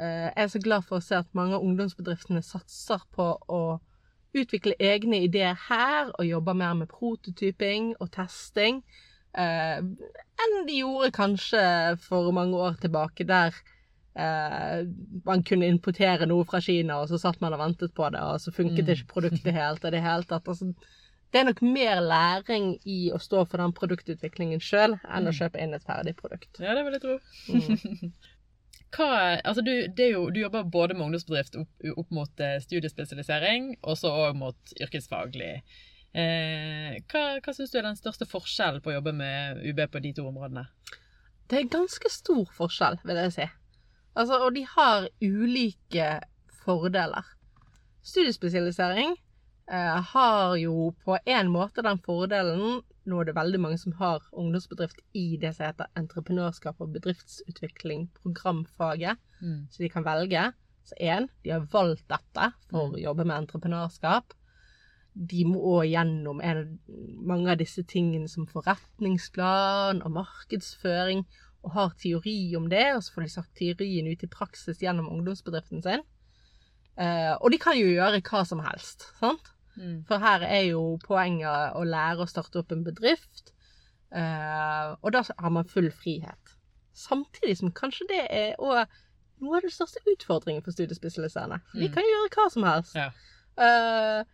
er 0.02 0.32
Jeg 0.36 0.50
så 0.50 0.58
glad 0.64 0.84
for 0.88 0.98
å 0.98 1.04
se 1.04 1.18
at 1.18 1.34
mange 1.36 1.54
av 1.54 1.64
ungdomsbedriftene 1.66 2.40
satser 2.42 3.02
på 3.12 3.26
å 3.52 3.62
utvikle 4.32 4.72
egne 4.80 5.20
ideer 5.26 5.58
her, 5.68 6.10
og 6.18 6.26
jobber 6.26 6.56
mer 6.56 6.74
med 6.74 6.88
prototyping 6.88 7.92
og 8.00 8.10
testing. 8.14 8.82
Eh, 9.38 9.78
enn 10.42 10.56
de 10.68 10.80
gjorde 10.82 11.12
kanskje 11.16 11.62
for 12.02 12.32
mange 12.32 12.56
år 12.58 12.74
tilbake, 12.82 13.24
der 13.28 13.54
eh, 14.16 14.82
man 15.24 15.42
kunne 15.48 15.68
importere 15.72 16.26
noe 16.28 16.44
fra 16.44 16.60
Kina, 16.60 16.98
og 17.00 17.08
så 17.08 17.18
satt 17.22 17.40
man 17.40 17.54
og 17.56 17.62
ventet 17.62 17.94
på 17.96 18.10
det, 18.12 18.20
og 18.20 18.40
så 18.40 18.52
funket 18.52 18.84
Mm. 18.84 18.92
ikke 18.96 19.12
produktet 19.14 19.54
helt 19.56 19.84
Og 19.84 19.92
det 19.92 20.02
helt 20.02 20.32
at, 20.32 20.48
Altså, 20.48 20.74
det 21.32 21.40
er 21.40 21.44
nok 21.48 21.62
mer 21.62 22.00
læring 22.04 22.74
i 22.84 23.10
å 23.14 23.16
stå 23.18 23.46
for 23.48 23.56
den 23.62 23.72
produktutviklingen 23.72 24.60
sjøl 24.60 24.98
enn 25.08 25.24
å 25.28 25.32
Mm. 25.32 25.38
kjøpe 25.38 25.62
inn 25.62 25.72
et 25.74 25.84
ferdig 25.88 26.12
produkt. 26.16 26.60
Ja, 26.60 26.74
det 26.74 26.84
vil 26.84 26.92
jeg 26.92 27.00
tro. 27.00 27.18
Mm. 27.48 28.12
Hva, 28.92 29.40
altså 29.40 29.62
du, 29.64 29.70
det 29.88 30.10
jo, 30.12 30.26
du 30.28 30.40
jobber 30.42 30.64
både 30.68 30.92
med 30.92 31.06
ungdomsbedrift 31.06 31.56
opp, 31.56 31.68
opp 31.96 32.10
mot 32.12 32.40
eh, 32.44 32.58
studiespesialisering, 32.60 33.78
og 33.82 33.96
så 33.96 34.10
òg 34.26 34.36
mot 34.36 34.74
yrkesfaglig. 34.84 35.62
Eh, 36.14 36.98
hva 37.08 37.40
hva 37.40 37.54
syns 37.56 37.70
du 37.72 37.78
er 37.78 37.86
den 37.86 37.96
største 37.96 38.26
forskjellen 38.28 38.82
på 38.84 38.90
å 38.92 38.98
jobbe 38.98 39.14
med 39.16 39.62
UB 39.64 39.80
på 39.90 40.02
de 40.04 40.12
to 40.12 40.26
områdene? 40.28 40.66
Det 41.48 41.58
er 41.58 41.68
ganske 41.72 42.10
stor 42.12 42.44
forskjell, 42.56 42.98
vil 43.04 43.16
jeg 43.16 43.32
si. 43.32 43.46
Altså, 44.16 44.38
og 44.44 44.54
de 44.54 44.62
har 44.68 45.08
ulike 45.24 46.20
fordeler. 46.64 47.24
Studiespesialisering, 48.04 49.16
eh, 49.68 50.00
har 50.12 50.56
jo 50.56 50.92
på 51.04 51.16
en 51.26 51.48
måte 51.48 51.82
den 51.82 51.98
fordelen 51.98 52.82
Nå 53.04 53.18
er 53.18 53.24
det 53.24 53.34
veldig 53.34 53.58
mange 53.58 53.78
som 53.82 53.90
har 53.98 54.20
ungdomsbedrift 54.38 55.00
i 55.18 55.36
det 55.36 55.56
som 55.56 55.66
heter 55.66 55.88
entreprenørskap 55.98 56.76
og 56.78 56.92
bedriftsutvikling, 56.94 58.04
programfaget, 58.22 59.18
Mm. 59.42 59.66
så 59.72 59.78
de 59.78 59.88
kan 59.88 60.04
velge. 60.04 60.52
Så 60.84 60.94
én, 61.00 61.28
de 61.42 61.50
har 61.50 61.66
valgt 61.66 62.06
dette 62.06 62.52
for 62.70 62.90
Mm. 62.90 62.94
å 62.94 63.02
jobbe 63.02 63.24
med 63.26 63.36
entreprenørskap. 63.48 64.24
De 65.14 65.44
må 65.44 65.82
gjennom 65.84 66.40
en, 66.40 66.78
mange 67.20 67.50
av 67.52 67.58
disse 67.60 67.82
tingene 67.84 68.28
som 68.32 68.46
forretningsplan 68.48 70.02
og 70.06 70.14
markedsføring, 70.14 71.26
og 71.62 71.74
har 71.76 71.92
teori 72.00 72.56
om 72.58 72.68
det, 72.72 72.88
og 72.96 73.02
så 73.04 73.12
får 73.14 73.22
de 73.26 73.28
sagt 73.36 73.52
teorien 73.60 74.08
ut 74.10 74.22
i 74.24 74.30
praksis 74.32 74.80
gjennom 74.82 75.10
ungdomsbedriften 75.12 75.82
sin. 75.84 76.02
Eh, 76.98 77.34
og 77.38 77.52
de 77.52 77.58
kan 77.62 77.76
jo 77.78 77.86
gjøre 77.92 78.22
hva 78.26 78.40
som 78.48 78.60
helst, 78.64 79.06
sant? 79.20 79.52
Mm. 79.76 80.02
For 80.08 80.18
her 80.20 80.42
er 80.44 80.64
jo 80.72 80.98
poenget 81.04 81.76
å 81.78 81.84
lære 81.86 82.24
å 82.24 82.28
starte 82.28 82.58
opp 82.60 82.72
en 82.74 82.82
bedrift, 82.84 83.52
eh, 84.10 84.90
og 85.00 85.12
da 85.14 85.22
har 85.38 85.50
man 85.54 85.68
full 85.70 85.88
frihet. 85.94 86.56
Samtidig 86.98 87.56
som 87.62 87.72
kanskje 87.72 88.08
det 88.10 88.24
er 88.28 88.58
òg 88.60 88.82
noe 89.42 89.56
av 89.56 89.64
den 89.64 89.72
største 89.72 90.02
utfordringen 90.12 90.62
for 90.64 90.74
studiespesialiserende. 90.74 91.60
De 91.74 91.88
Mm. 91.88 91.94
kan 91.94 92.02
gjøre 92.02 92.28
hva 92.34 92.50
som 92.52 92.62
helst. 92.64 92.94
Ja. 92.94 93.10
Eh, 93.56 94.24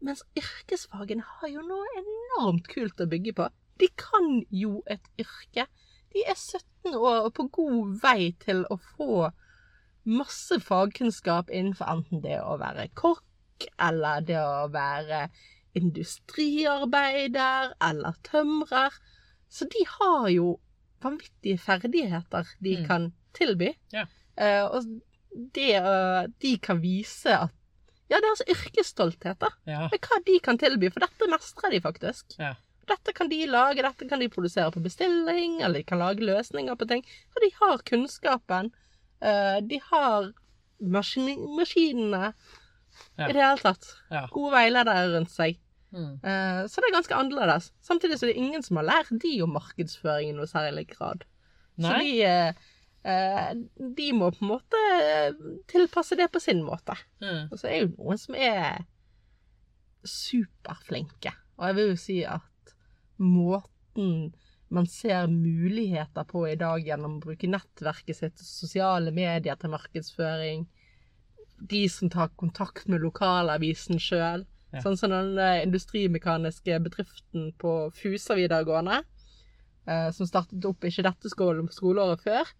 mens 0.00 0.22
yrkesfagene 0.36 1.22
har 1.22 1.48
jo 1.48 1.62
noe 1.64 1.86
enormt 2.00 2.68
kult 2.68 3.00
å 3.00 3.06
bygge 3.10 3.32
på. 3.38 3.48
De 3.80 3.88
kan 3.98 4.44
jo 4.50 4.82
et 4.86 5.06
yrke. 5.18 5.66
De 6.14 6.22
er 6.26 6.34
17 6.38 6.94
år 6.94 7.24
og 7.26 7.32
på 7.34 7.48
god 7.56 7.94
vei 8.02 8.32
til 8.44 8.64
å 8.70 8.76
få 8.96 9.30
masse 10.04 10.58
fagkunnskap 10.60 11.48
innenfor 11.50 11.88
enten 11.90 12.20
det 12.22 12.36
å 12.44 12.58
være 12.60 12.88
kokk, 12.94 13.66
eller 13.80 14.20
det 14.20 14.38
å 14.38 14.68
være 14.72 15.28
industriarbeider, 15.74 17.72
eller 17.82 18.14
tømrer. 18.26 18.94
Så 19.48 19.66
de 19.70 19.84
har 19.98 20.28
jo 20.30 20.58
vanvittige 21.02 21.58
ferdigheter 21.58 22.46
de 22.62 22.76
Mm. 22.76 22.86
kan 22.86 23.12
tilby. 23.34 23.74
Ja. 23.92 24.06
Uh, 24.38 24.64
og 24.76 24.84
det 25.54 25.80
uh, 25.82 26.26
de 26.42 26.58
kan 26.58 26.80
vise 26.82 27.38
at 27.38 27.52
Ja, 28.12 28.18
deres 28.20 28.42
yrkesstolthet, 28.52 29.38
da. 29.40 29.48
Ja. 29.66 29.88
Med 29.92 30.00
hva 30.04 30.18
de 30.26 30.38
kan 30.44 30.58
tilby, 30.60 30.90
for 30.92 31.00
dette 31.06 31.28
mestrer 31.32 31.72
de 31.72 31.80
faktisk. 31.80 32.36
Ja. 32.38 32.54
Dette 32.86 33.14
kan 33.16 33.30
de 33.30 33.38
lage, 33.48 33.80
dette 33.82 34.08
kan 34.10 34.20
de 34.20 34.28
produsere 34.28 34.70
på 34.74 34.82
bestilling, 34.84 35.60
eller 35.62 35.80
de 35.80 35.86
kan 35.88 35.98
lage 36.02 36.20
løsninger 36.20 36.76
på 36.76 36.88
ting. 36.90 37.04
For 37.32 37.40
de 37.40 37.50
har 37.62 37.78
kunnskapen. 37.88 38.72
eh, 39.24 39.60
de 39.64 39.78
har 39.90 40.32
maskin 40.80 41.38
maskinene. 41.56 42.34
Ja. 43.16 43.28
I 43.28 43.32
det 43.32 43.40
hele 43.42 43.58
tatt. 43.62 43.86
Ja. 44.12 44.26
Gode 44.30 44.52
veiledere 44.54 45.06
rundt 45.16 45.32
seg. 45.32 45.56
Mm. 45.94 46.18
Eh, 46.22 46.60
så 46.68 46.82
det 46.82 46.90
er 46.90 46.96
ganske 46.98 47.16
annerledes. 47.16 47.70
Samtidig 47.82 48.18
så 48.18 48.26
er 48.26 48.32
det 48.34 48.42
ingen 48.42 48.62
som 48.62 48.76
har 48.76 48.84
lært 48.90 49.10
de 49.22 49.32
om 49.42 49.54
markedsføring 49.56 50.30
i 50.30 50.36
noe 50.36 50.46
særlig 50.50 50.88
grad. 50.92 51.24
Nei. 51.78 51.88
Så 51.88 51.98
de, 52.04 52.12
eh, 52.22 52.54
de 53.04 54.06
må 54.16 54.30
på 54.32 54.40
en 54.46 54.48
måte 54.54 54.78
eh, 54.96 55.34
tilpasse 55.68 56.16
det 56.16 56.30
på 56.32 56.40
sin 56.40 56.62
måte. 56.64 56.96
Mm. 57.20 57.50
Og 57.52 57.58
så 57.60 57.68
er 57.68 57.82
jo 57.82 57.90
noen 57.98 58.20
som 58.20 58.34
er 58.38 58.84
superflinke. 60.04 61.32
Og 61.58 61.68
jeg 61.68 61.76
vil 61.78 61.90
jo 61.92 61.98
si 62.00 62.16
at 62.28 62.74
måten 63.22 64.32
man 64.74 64.88
ser 64.90 65.28
muligheter 65.30 66.24
på 66.26 66.46
i 66.50 66.56
dag 66.58 66.82
gjennom 66.82 67.18
å 67.18 67.22
bruke 67.22 67.46
nettverket 67.50 68.16
sitt 68.18 68.40
sosiale 68.42 69.12
medier 69.14 69.58
til 69.60 69.70
markedsføring, 69.74 70.64
de 71.60 71.84
som 71.92 72.10
tar 72.10 72.32
kontakt 72.40 72.88
med 72.90 73.04
lokalavisen 73.04 74.00
sjøl, 74.02 74.46
Ja. 74.74 74.80
sånn 74.82 74.96
som 74.98 75.12
den 75.12 75.36
eh, 75.38 75.60
industrimekaniske 75.62 76.80
bedriften 76.82 77.52
på 77.62 77.92
Fusa 77.94 78.34
videregående, 78.34 79.04
eh, 79.86 80.08
som 80.10 80.26
startet 80.26 80.64
opp 80.66 80.82
ikke 80.82 81.04
dette 81.06 81.30
skole- 81.30 81.68
skoleåret 81.70 82.24
før, 82.24 82.50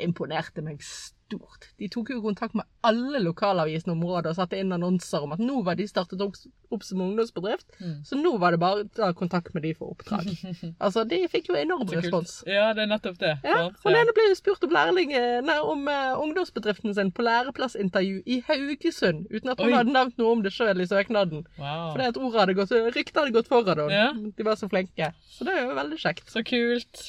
imponerte 0.00 0.62
meg 0.64 0.80
stort. 0.82 1.66
De 1.76 1.88
tok 1.92 2.08
jo 2.14 2.22
kontakt 2.24 2.54
med 2.56 2.64
alle 2.88 3.18
lokalavisene 3.20 3.92
i 3.92 3.96
området 3.98 4.30
og 4.30 4.36
satte 4.38 4.56
inn 4.56 4.72
annonser 4.72 5.26
om 5.26 5.34
at 5.34 5.42
nå 5.44 5.58
var 5.66 5.76
de 5.76 5.84
startet 5.90 6.22
opp, 6.24 6.38
opp 6.72 6.84
som 6.86 7.02
ungdomsbedrift, 7.04 7.66
Mm. 7.80 7.98
så 8.06 8.16
nå 8.16 8.32
var 8.40 8.52
det 8.56 8.60
bare 8.62 8.84
å 8.84 8.88
ta 8.96 9.10
kontakt 9.12 9.52
med 9.54 9.62
de 9.66 9.74
for 9.76 9.92
oppdrag. 9.92 10.24
Altså, 10.80 11.04
de 11.04 11.18
fikk 11.28 11.50
jo 11.50 11.58
enorm 11.60 11.84
respons. 11.92 12.38
Ja, 12.48 12.72
det 12.72 12.86
er 12.86 12.90
nettopp 12.94 13.18
det. 13.20 13.34
Ja, 13.44 13.58
Hun 13.84 13.92
ja. 13.92 14.00
ene 14.00 14.14
ble 14.16 14.24
jo 14.30 14.38
spurt 14.40 14.64
om, 14.64 14.72
lærling, 14.72 15.12
nei, 15.44 15.58
om 15.60 15.84
uh, 15.88 16.16
ungdomsbedriften 16.24 16.94
sin 16.96 17.12
på 17.12 17.22
læreplassintervju 17.28 18.22
i 18.24 18.40
Haugesund, 18.48 19.26
uten 19.30 19.52
at 19.52 19.60
hun 19.60 19.68
Oi. 19.68 19.76
hadde 19.76 19.92
nevnt 19.98 20.16
noe 20.18 20.32
om 20.32 20.42
det 20.42 20.52
sjøl 20.56 20.80
i 20.80 20.88
søknaden. 20.88 21.44
Wow. 21.60 21.92
Fordi 21.92 22.08
at 22.08 22.16
ordet 22.24 22.40
hadde 22.40 22.58
gått, 22.62 22.72
ryktet 22.96 23.20
hadde 23.20 23.36
gått 23.36 23.52
foran 23.52 23.84
henne. 23.84 23.92
Ja. 24.00 24.10
De 24.38 24.48
var 24.48 24.56
så 24.56 24.68
flinke. 24.72 25.12
Så 25.28 25.44
det 25.44 25.58
er 25.58 25.66
jo 25.68 25.76
veldig 25.76 26.00
kjekt. 26.00 26.30
Så 26.32 26.40
kult. 26.46 27.04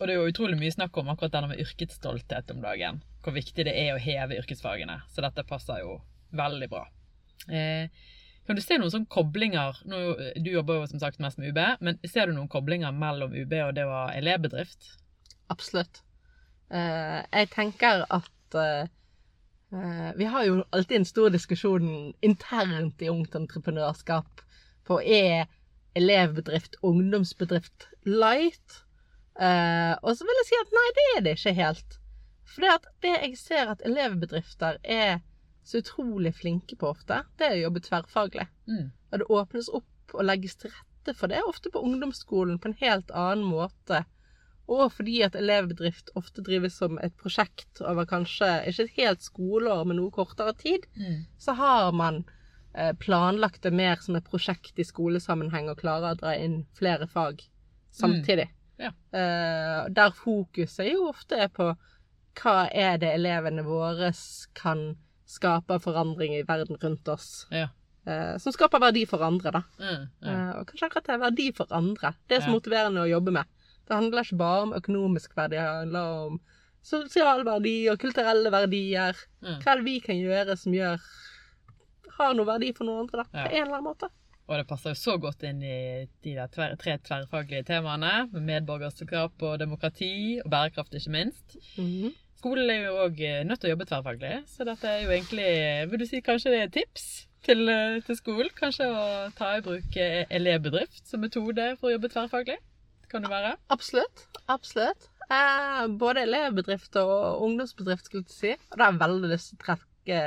Og 0.00 0.06
det 0.06 0.14
er 0.14 0.18
jo 0.18 0.32
utrolig 0.32 0.58
mye 0.58 0.74
snakk 0.74 0.96
om 0.98 1.12
akkurat 1.12 1.36
denne 1.36 1.52
med 1.52 1.62
yrkesstolthet 1.62 2.50
om 2.50 2.64
dagen. 2.64 3.00
Hvor 3.22 3.36
viktig 3.36 3.66
det 3.66 3.74
er 3.78 3.94
å 3.94 4.02
heve 4.02 4.40
yrkesfagene. 4.40 4.98
Så 5.14 5.22
dette 5.22 5.46
passer 5.46 5.84
jo 5.84 6.00
veldig 6.34 6.68
bra. 6.72 6.82
Eh, 7.46 7.86
kan 8.46 8.58
du 8.58 8.62
se 8.62 8.76
noen 8.76 8.92
sånne 8.92 9.10
koblinger 9.12 9.78
nå, 9.88 10.00
Du 10.40 10.50
jobber 10.52 10.80
jo 10.80 10.88
som 10.90 11.00
sagt 11.00 11.20
mest 11.22 11.38
med 11.40 11.52
UB, 11.52 11.60
men 11.80 11.98
ser 12.08 12.28
du 12.28 12.34
noen 12.36 12.50
koblinger 12.52 12.92
mellom 12.92 13.32
UB 13.32 13.54
og 13.62 13.74
det 13.76 13.86
å 13.88 13.94
ha 13.94 14.04
elevbedrift? 14.16 14.90
Absolutt. 15.52 16.02
Eh, 16.74 17.20
jeg 17.22 17.50
tenker 17.52 18.04
at 18.12 18.58
eh, 18.58 18.86
eh, 19.72 20.10
Vi 20.16 20.28
har 20.32 20.46
jo 20.48 20.62
alltid 20.72 20.96
en 20.98 21.08
stor 21.08 21.32
diskusjon 21.32 21.88
internt 22.24 23.02
i 23.04 23.10
Ungt 23.12 23.36
Entreprenørskap 23.36 24.42
på 24.84 25.00
er 25.00 25.46
elevbedrift 25.96 26.76
ungdomsbedrift 26.82 27.88
light? 28.04 28.80
Eh, 29.40 29.94
og 30.02 30.14
så 30.16 30.26
vil 30.26 30.40
jeg 30.42 30.48
si 30.50 30.58
at 30.60 30.74
nei, 30.76 30.86
det 30.96 31.04
er 31.16 31.22
det 31.26 31.36
ikke 31.38 31.54
helt. 31.58 31.98
For 32.44 32.62
det, 32.62 32.72
at 32.78 32.88
det 33.02 33.14
jeg 33.14 33.38
ser 33.40 33.70
at 33.72 33.82
elevbedrifter 33.88 34.78
er 34.84 35.20
så 35.64 35.80
utrolig 35.80 36.34
flinke 36.36 36.76
på 36.76 36.90
ofte, 36.92 37.22
det 37.40 37.46
er 37.48 37.56
å 37.58 37.62
jobbe 37.66 37.82
tverrfaglig. 37.86 38.46
Mm. 38.68 38.90
Og 39.12 39.22
det 39.22 39.30
åpnes 39.32 39.70
opp 39.72 40.14
og 40.14 40.26
legges 40.28 40.58
til 40.60 40.70
rette 40.74 41.14
for 41.16 41.32
det, 41.32 41.40
ofte 41.48 41.72
på 41.72 41.80
ungdomsskolen 41.82 42.58
på 42.60 42.70
en 42.70 42.76
helt 42.82 43.10
annen 43.16 43.46
måte. 43.48 44.04
Og 44.70 44.86
fordi 44.92 45.18
at 45.26 45.34
elevbedrift 45.36 46.12
ofte 46.16 46.44
drives 46.44 46.76
som 46.80 46.98
et 47.04 47.16
prosjekt 47.20 47.82
over 47.84 48.06
kanskje 48.08 48.48
ikke 48.70 48.86
et 48.86 48.94
helt 49.00 49.24
skoleår, 49.24 49.82
men 49.88 49.98
noe 50.00 50.12
kortere 50.14 50.54
tid, 50.56 50.86
Mm. 50.96 51.24
så 51.38 51.52
har 51.58 51.92
man 51.92 52.24
eh, 52.74 52.92
planlagt 52.92 53.62
det 53.62 53.72
mer 53.72 53.96
som 54.00 54.16
et 54.16 54.24
prosjekt 54.24 54.78
i 54.78 54.84
skolesammenheng 54.84 55.68
og 55.70 55.78
klarer 55.78 56.12
å 56.14 56.20
dra 56.20 56.36
inn 56.36 56.66
flere 56.74 57.06
fag 57.06 57.42
samtidig. 57.92 58.48
Ja. 58.80 58.90
Uh, 59.14 59.86
der 59.94 60.14
fokuset 60.18 60.90
jo 60.90 61.08
ofte 61.12 61.38
er 61.46 61.50
på 61.54 61.70
hva 62.40 62.54
er 62.74 62.98
det 62.98 63.12
elevene 63.14 63.62
våre 63.66 64.10
kan 64.58 64.96
skape 65.30 65.78
forandring 65.82 66.34
i 66.34 66.44
verden 66.46 66.78
rundt 66.82 67.08
oss. 67.08 67.46
Ja. 67.54 67.68
Uh, 68.04 68.34
som 68.42 68.52
skaper 68.52 68.82
verdi 68.82 69.04
for 69.08 69.22
andre, 69.24 69.52
da. 69.54 69.62
Mm. 69.78 70.08
Ja. 70.20 70.32
uh, 70.34 70.50
og 70.60 70.66
kanskje 70.68 70.88
akkurat 70.88 71.06
det 71.06 71.14
er 71.14 71.22
verdi 71.22 71.46
for 71.56 71.70
andre. 71.72 72.14
Det 72.28 72.38
er 72.38 72.44
så 72.44 72.50
Ja. 72.50 72.56
motiverende 72.56 73.04
å 73.04 73.10
jobbe 73.10 73.32
med. 73.38 73.44
Det 73.84 73.94
handler 73.96 74.24
ikke 74.24 74.40
bare 74.40 74.62
om 74.62 74.74
økonomisk 74.74 75.36
verdi, 75.36 75.56
det 75.56 75.68
handler 75.68 76.26
om 76.26 76.40
sosial 76.84 77.44
verdi 77.44 77.88
og 77.92 77.98
kulturelle 78.00 78.50
verdier. 78.52 79.16
Mm. 79.40 79.60
Hva 79.60 79.72
er 79.72 79.80
det 79.80 79.84
vi 79.84 80.00
kan 80.00 80.16
gjøre 80.16 80.56
som 80.56 80.72
gjør 80.72 81.00
har 82.18 82.34
noe 82.34 82.46
verdi 82.46 82.72
for 82.76 82.86
noen 82.88 83.04
andre, 83.04 83.24
da, 83.24 83.24
på 83.32 83.48
en 83.50 83.62
eller 83.62 83.78
annen 83.78 83.88
måte. 83.88 84.10
Og 84.44 84.58
det 84.60 84.66
passer 84.68 84.92
jo 84.92 85.00
så 85.00 85.14
godt 85.20 85.44
inn 85.48 85.62
i 85.64 86.04
de 86.24 86.34
tver, 86.52 86.74
tre 86.80 86.98
tverrfaglige 87.00 87.64
temaene, 87.70 88.26
med 88.34 88.44
medborgerskap 88.50 89.44
og 89.48 89.60
demokrati, 89.62 90.40
og 90.44 90.50
bærekraft 90.52 90.94
ikke 90.98 91.14
minst. 91.14 91.56
Mhm. 91.78 92.12
Skolen 92.44 92.68
er 92.68 92.82
jo 92.84 92.96
òg 93.06 93.20
nødt 93.48 93.62
til 93.62 93.70
å 93.70 93.72
jobbe 93.72 93.86
tverrfaglig, 93.88 94.34
så 94.52 94.66
dette 94.68 94.84
er 94.84 95.06
jo 95.06 95.14
egentlig 95.14 95.90
Vil 95.90 96.02
du 96.02 96.04
si 96.04 96.20
kanskje 96.20 96.50
det 96.52 96.60
er 96.60 96.74
tips 96.74 97.06
til, 97.46 97.68
eh, 97.72 98.02
til 98.04 98.18
skolen? 98.18 98.50
Kanskje 98.58 98.84
å 98.84 99.32
ta 99.38 99.54
i 99.56 99.62
bruk 99.64 99.96
eh, 99.96 100.26
elevbedrift 100.28 101.08
som 101.08 101.24
metode 101.24 101.70
for 101.78 101.88
å 101.88 101.94
jobbe 101.94 102.12
tverrfaglig? 102.12 102.58
Kan 103.08 103.24
det 103.24 103.30
være? 103.32 103.56
Absolutt. 103.72 104.26
Absolutt. 104.52 105.08
Eh, 105.32 105.86
både 105.88 106.26
elevbedrift 106.26 106.96
og 107.00 107.40
ungdomsbedrift, 107.46 108.10
skulle 108.10 108.28
jeg 108.28 108.36
si. 108.36 108.52
Og 108.52 108.76
det 108.76 108.84
har 108.84 108.92
jeg 108.92 109.02
veldig 109.06 109.30
lyst 109.32 109.50
til 109.50 109.56
å 109.56 109.64
trekke 109.64 110.20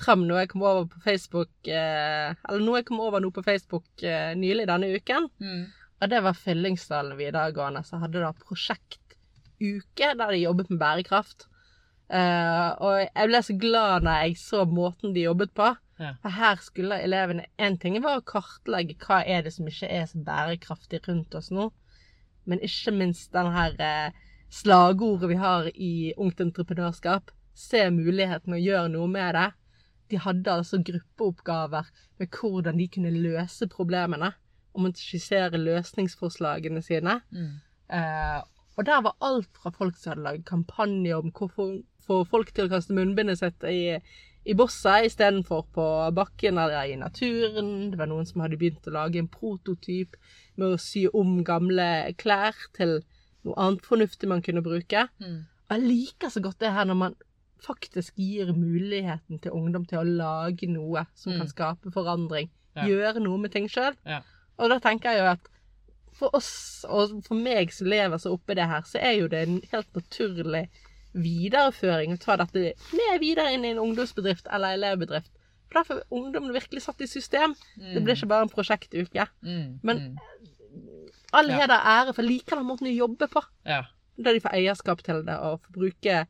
frem 0.00 0.26
noe 0.28 0.42
jeg 0.42 0.52
kom 0.52 0.64
over 0.66 0.86
på 0.92 1.00
Facebook 1.04 1.70
eh, 1.70 2.30
Eller 2.34 2.62
noe 2.62 2.80
jeg 2.80 2.88
kom 2.90 3.00
over 3.04 3.22
nå 3.22 3.30
på 3.34 3.44
Facebook 3.46 4.04
eh, 4.04 4.34
nylig 4.38 4.68
denne 4.68 4.92
uken. 4.92 5.28
Mm. 5.40 5.66
Og 5.96 6.12
det 6.12 6.22
var 6.26 6.36
Fyllingsdalen 6.36 7.16
videregående 7.18 7.82
som 7.86 8.02
hadde 8.04 8.20
da 8.20 8.32
prosjektuke 8.36 10.12
der 10.20 10.32
de 10.34 10.42
jobbet 10.42 10.72
med 10.72 10.80
bærekraft. 10.82 11.48
Eh, 12.12 12.68
og 12.84 13.00
jeg 13.00 13.30
ble 13.30 13.40
så 13.42 13.56
glad 13.58 14.06
når 14.06 14.22
jeg 14.26 14.38
så 14.42 14.62
måten 14.68 15.16
de 15.16 15.24
jobbet 15.24 15.54
på. 15.56 15.72
Ja. 15.96 16.12
For 16.20 16.36
her 16.36 16.60
skulle 16.60 16.98
elevene 17.00 17.46
En 17.56 17.78
ting 17.80 17.96
var 18.04 18.18
å 18.18 18.26
kartlegge 18.28 18.98
hva 19.00 19.22
er 19.24 19.46
det 19.46 19.54
som 19.54 19.68
ikke 19.68 19.88
er 19.88 20.04
så 20.10 20.20
bærekraftig 20.20 21.00
rundt 21.08 21.34
oss 21.38 21.48
nå. 21.50 21.70
Men 22.46 22.60
ikke 22.62 22.92
minst 22.94 23.32
den 23.32 23.48
her 23.54 23.80
eh, 23.80 24.24
slagordet 24.52 25.32
vi 25.32 25.40
har 25.40 25.70
i 25.72 26.12
Ungt 26.16 26.40
Entreprenørskap. 26.44 27.32
Se 27.56 27.88
muligheten 27.90 28.54
og 28.54 28.60
gjør 28.60 28.90
noe 28.92 29.08
med 29.10 29.34
det. 29.34 29.48
De 30.10 30.20
hadde 30.22 30.52
altså 30.52 30.82
gruppeoppgaver 30.84 31.88
med 32.18 32.28
hvordan 32.40 32.78
de 32.78 32.88
kunne 32.88 33.10
løse 33.10 33.68
problemene. 33.68 34.32
Og 34.76 34.84
måtte 34.84 35.00
skissere 35.00 35.56
løsningsforslagene 35.56 36.82
sine. 36.84 37.20
Mm. 37.32 37.54
Eh, 37.96 38.40
og 38.76 38.86
der 38.86 39.02
var 39.02 39.16
alt 39.24 39.48
fra 39.56 39.72
folk 39.72 39.96
som 39.96 40.12
hadde 40.12 40.26
laget 40.26 40.48
kampanje 40.48 41.16
om 41.16 41.32
hvorfor 41.32 41.78
få 42.06 42.22
folk 42.28 42.52
til 42.54 42.66
å 42.66 42.72
kaste 42.76 42.94
munnbindet 42.96 43.40
sitt 43.40 43.66
i, 43.66 43.98
i 44.46 44.54
bosset 44.58 45.08
istedenfor 45.08 45.66
på 45.74 45.86
bakken 46.16 46.60
eller 46.62 46.86
i 46.86 46.98
naturen. 47.00 47.90
Det 47.92 48.00
var 48.00 48.10
noen 48.10 48.28
som 48.28 48.44
hadde 48.44 48.58
begynt 48.60 48.86
å 48.86 48.94
lage 48.94 49.20
en 49.22 49.30
prototyp 49.32 50.18
med 50.56 50.74
å 50.74 50.80
sy 50.80 51.06
om 51.10 51.40
gamle 51.46 51.88
klær 52.20 52.58
til 52.76 53.00
noe 53.46 53.58
annet 53.62 53.86
fornuftig 53.86 54.30
man 54.30 54.44
kunne 54.44 54.64
bruke. 54.64 55.06
Mm. 55.22 55.46
Og 55.66 55.74
jeg 55.74 55.88
liker 55.88 56.32
så 56.32 56.42
godt 56.44 56.60
det 56.62 56.74
her 56.76 56.86
når 56.88 57.00
man 57.00 57.16
faktisk 57.64 58.14
gir 58.20 58.52
muligheten 58.52 59.38
til 59.42 59.52
ungdom 59.52 59.84
til 59.88 59.98
å 59.98 60.04
lage 60.06 60.66
noe 60.68 61.06
som 61.14 61.32
Mm. 61.32 61.38
kan 61.38 61.48
skape 61.48 61.92
forandring. 61.92 62.50
Ja. 62.76 62.84
Gjøre 62.86 63.20
noe 63.22 63.38
med 63.38 63.52
ting 63.52 63.68
sjøl. 63.68 63.94
Ja. 64.06 64.20
Og 64.58 64.68
da 64.70 64.78
tenker 64.78 65.10
jeg 65.12 65.18
jo 65.20 65.30
at 65.30 65.40
for 66.12 66.30
oss, 66.34 66.84
og 66.88 67.22
for 67.24 67.34
meg 67.34 67.72
som 67.72 67.86
lever 67.86 68.16
så 68.18 68.32
oppi 68.32 68.54
det 68.54 68.66
her, 68.66 68.80
så 68.82 68.98
er 69.00 69.18
jo 69.20 69.28
det 69.28 69.48
en 69.48 69.60
helt 69.72 69.92
naturlig 69.94 70.68
videreføring 71.16 72.12
å 72.14 72.20
ta 72.20 72.36
dette 72.36 72.72
med 72.92 73.20
videre 73.20 73.52
inn 73.54 73.64
i 73.64 73.70
en 73.74 73.78
ungdomsbedrift 73.82 74.46
eller 74.52 74.76
elevbedrift. 74.76 75.30
For 75.68 75.80
da 75.80 75.82
får 75.88 76.02
ungdommen 76.14 76.52
virkelig 76.54 76.82
satt 76.84 77.00
i 77.00 77.06
system. 77.10 77.54
Det 77.76 78.02
blir 78.04 78.14
ikke 78.14 78.28
bare 78.30 78.42
en 78.46 78.52
prosjektuke. 78.52 79.26
Mm. 79.42 79.78
Men- 79.82 79.98
mm. 79.98 80.16
All 81.32 81.48
heder 81.50 81.74
og 81.74 81.86
ære, 81.86 82.14
for 82.14 82.22
likevel 82.22 82.64
måten 82.64 82.86
å 82.86 82.96
jobbe 82.96 83.28
på. 83.28 83.42
Ja. 83.66 83.82
Da 84.16 84.32
de 84.32 84.40
får 84.40 84.54
eierskap 84.54 85.02
til 85.02 85.22
det 85.26 85.34
og 85.36 85.60
får 85.60 85.72
bruke 85.72 86.26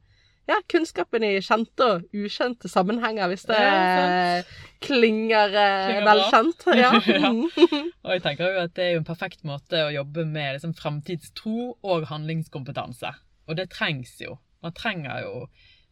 ja, 0.46 0.56
kunnskapen 0.70 1.24
i 1.26 1.32
kjente 1.42 1.86
og 1.90 2.14
ukjente 2.14 2.68
sammenhenger, 2.70 3.28
hvis 3.32 3.46
det 3.48 3.58
Ja, 3.58 4.42
klinger, 4.86 5.50
eh, 5.50 5.86
Klinger 5.90 6.06
velkjent. 6.06 6.66
Ja. 6.82 6.92
Ja. 7.10 7.30
Og 8.06 8.12
jeg 8.14 8.22
tenker 8.22 8.52
jo 8.52 8.64
at 8.64 8.74
det 8.78 8.84
er 8.84 8.92
jo 8.94 9.00
en 9.02 9.08
perfekt 9.08 9.42
måte 9.48 9.80
å 9.88 9.92
jobbe 9.94 10.24
med 10.28 10.56
liksom 10.58 10.74
fremtidstro 10.78 11.72
og 11.82 12.06
handlingskompetanse. 12.12 13.10
Og 13.48 13.58
det 13.58 13.70
trengs 13.74 14.14
jo. 14.22 14.38
Man 14.62 14.74
trenger 14.78 15.24
jo 15.26 15.34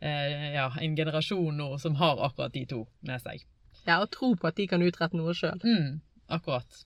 eh, 0.00 0.54
ja, 0.54 0.68
en 0.80 0.96
generasjon 0.98 1.58
nå 1.58 1.74
som 1.82 1.98
har 1.98 2.22
akkurat 2.28 2.54
de 2.54 2.64
to 2.70 2.84
med 3.06 3.22
seg. 3.22 3.42
ja, 3.86 3.98
og 4.00 4.10
tro 4.14 4.34
på 4.38 4.48
at 4.48 4.56
de 4.56 4.66
kan 4.70 4.82
utrette 4.82 5.16
noe 5.18 5.34
sjøl. 5.36 5.58
Mm, 5.64 5.98
akkurat. 6.32 6.84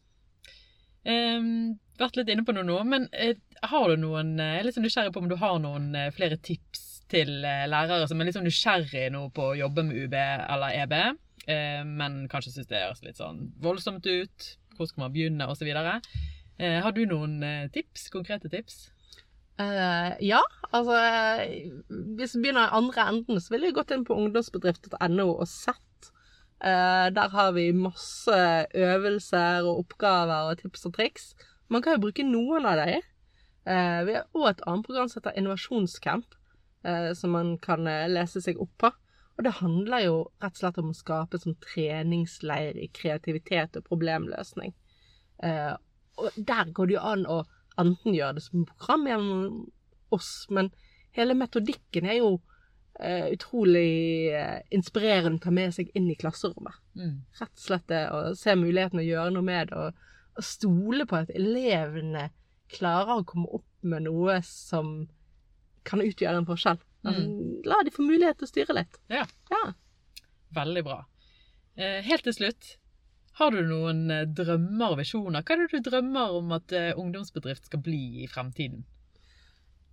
Um, 1.08 1.78
vært 2.00 2.18
litt 2.18 2.28
inne 2.32 2.44
på 2.44 2.52
noe 2.56 2.66
nå, 2.66 2.80
men 2.84 3.06
eh, 3.16 3.36
har 3.70 3.88
du 3.88 4.00
noen 4.02 4.34
eh, 4.42 4.56
Jeg 4.56 4.60
er 4.60 4.66
litt 4.66 4.76
sånn 4.76 4.84
nysgjerrig 4.84 5.12
på 5.14 5.22
om 5.22 5.28
du 5.30 5.36
har 5.40 5.60
noen 5.62 5.86
eh, 5.96 6.10
flere 6.12 6.36
tips 6.42 6.82
til 7.12 7.44
eh, 7.46 7.66
lærere 7.70 8.08
som 8.08 8.20
er 8.20 8.28
litt 8.28 8.36
sånn 8.36 8.46
nysgjerrig 8.48 9.08
nå 9.14 9.26
på 9.36 9.50
å 9.50 9.58
jobbe 9.58 9.86
med 9.88 10.04
UB 10.04 10.16
eller 10.18 10.76
EB, 10.84 10.94
eh, 11.48 11.82
men 11.86 12.20
kanskje 12.32 12.54
syns 12.56 12.70
det 12.70 12.82
høres 12.84 13.04
litt 13.06 13.20
sånn 13.20 13.48
voldsomt 13.64 14.06
ut. 14.06 14.52
Hvor 14.78 14.86
skal 14.86 15.06
man 15.06 15.14
begynne, 15.14 15.48
osv. 15.50 15.68
Uh, 16.58 16.78
har 16.82 16.94
du 16.94 17.04
noen 17.06 17.40
eh, 17.42 17.66
tips? 17.74 18.08
Konkrete 18.14 18.50
tips? 18.50 18.88
Uh, 19.58 20.14
ja, 20.22 20.38
altså 20.70 20.94
eh, 20.94 21.70
Hvis 21.90 22.36
vi 22.36 22.44
begynner 22.44 22.68
i 22.68 22.78
andre 22.78 23.08
enden, 23.10 23.40
så 23.42 23.54
ville 23.54 23.66
jeg 23.66 23.74
gått 23.74 23.90
inn 23.94 24.04
på 24.06 24.14
ungdomsbedrift.no 24.14 25.26
og 25.32 25.46
sett. 25.50 26.10
Uh, 26.62 27.10
der 27.14 27.30
har 27.34 27.52
vi 27.54 27.68
masse 27.74 28.38
øvelser 28.74 29.66
og 29.66 29.84
oppgaver 29.84 30.52
og 30.52 30.62
tips 30.62 30.86
og 30.86 30.94
triks. 30.94 31.32
Man 31.70 31.82
kan 31.82 31.96
jo 31.96 32.04
bruke 32.06 32.26
noen 32.26 32.66
av 32.70 32.78
dem. 32.84 33.02
Uh, 33.66 34.00
vi 34.06 34.14
har 34.14 34.26
òg 34.32 34.46
et 34.52 34.62
annet 34.70 34.86
program 34.86 35.10
som 35.10 35.20
heter 35.20 35.38
Innovasjonscamp, 35.38 36.34
eh, 36.34 36.37
som 37.18 37.34
man 37.34 37.56
kan 37.62 37.86
eh, 37.90 38.08
lese 38.10 38.42
seg 38.44 38.60
opp 38.62 38.74
på. 38.78 38.92
Og 39.38 39.44
det 39.46 39.54
handler 39.60 40.02
jo 40.02 40.14
rett 40.42 40.56
og 40.56 40.60
slett 40.60 40.78
om 40.82 40.90
å 40.90 40.98
skape 40.98 41.38
en 41.38 41.44
sånn 41.44 41.60
treningsleir 41.62 42.78
i 42.78 42.88
kreativitet 42.90 43.78
og 43.78 43.86
problemløsning. 43.86 44.74
Eh, 45.46 45.74
og 46.18 46.34
der 46.34 46.72
går 46.74 46.90
det 46.90 46.96
jo 46.96 47.04
an 47.06 47.24
å 47.30 47.38
enten 47.78 48.16
gjøre 48.16 48.38
det 48.38 48.44
som 48.48 48.66
program 48.66 49.06
gjennom 49.06 49.58
oss, 50.14 50.32
men 50.50 50.72
hele 51.14 51.36
metodikken 51.38 52.08
er 52.10 52.18
jo 52.18 52.32
eh, 52.98 53.28
utrolig 53.36 54.32
eh, 54.34 54.58
inspirerende 54.74 55.38
å 55.38 55.44
ta 55.46 55.54
med 55.54 55.76
seg 55.76 55.92
inn 55.94 56.08
i 56.10 56.18
klasserommet. 56.18 56.74
Mm. 56.98 57.20
Rett 57.38 57.54
og 57.54 57.62
slett 57.62 57.86
det 57.92 58.02
å 58.10 58.24
se 58.38 58.56
muligheten 58.58 58.98
å 58.98 59.06
gjøre 59.06 59.36
noe 59.36 59.46
med 59.46 59.70
det, 59.70 59.78
og, 59.78 60.10
og 60.34 60.48
stole 60.50 61.06
på 61.06 61.20
at 61.20 61.30
elevene 61.36 62.26
klarer 62.74 63.20
å 63.20 63.28
komme 63.28 63.46
opp 63.60 63.68
med 63.86 64.08
noe 64.08 64.40
som 64.42 65.06
kan 65.88 66.04
utgjøre 66.04 66.40
en 66.40 66.48
forskjell. 66.48 66.80
Altså, 67.08 67.22
La 67.68 67.78
de 67.84 67.94
få 67.94 68.04
mulighet 68.06 68.38
til 68.40 68.48
å 68.48 68.50
styre 68.50 68.76
litt. 68.76 68.98
Ja. 69.12 69.24
Ja. 69.52 69.62
Veldig 70.56 70.84
bra. 70.86 70.98
Eh, 71.78 72.02
helt 72.02 72.24
til 72.26 72.34
slutt, 72.34 72.74
har 73.38 73.54
du 73.54 73.60
noen 73.68 74.08
eh, 74.10 74.26
drømmer 74.26 74.96
og 74.96 75.00
visjoner? 75.02 75.44
Hva 75.46 75.54
er 75.54 75.64
det 75.64 75.78
du 75.78 75.90
drømmer 75.90 76.34
om 76.34 76.54
at 76.56 76.74
eh, 76.74 76.90
ungdomsbedrift 76.98 77.68
skal 77.70 77.82
bli 77.86 78.24
i 78.24 78.30
fremtiden? 78.30 78.82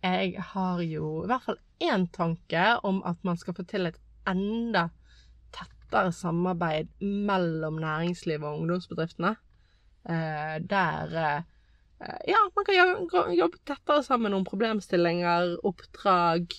Jeg 0.06 0.36
har 0.54 0.82
jo 0.86 1.24
i 1.24 1.30
hvert 1.30 1.46
fall 1.46 1.60
én 1.82 2.08
tanke 2.14 2.66
om 2.86 3.02
at 3.06 3.22
man 3.26 3.38
skal 3.42 3.56
få 3.58 3.66
til 3.70 3.90
et 3.90 4.00
enda 4.30 4.88
tettere 5.54 6.12
samarbeid 6.14 6.90
mellom 7.02 7.78
næringslivet 7.82 8.46
og 8.46 8.64
ungdomsbedriftene. 8.64 9.36
Der 10.06 11.46
ja, 12.00 12.40
man 12.56 12.66
kan 12.66 13.34
jobbe 13.36 13.58
tettere 13.64 14.04
sammen 14.04 14.34
om 14.34 14.46
problemstillinger, 14.46 15.56
oppdrag, 15.66 16.54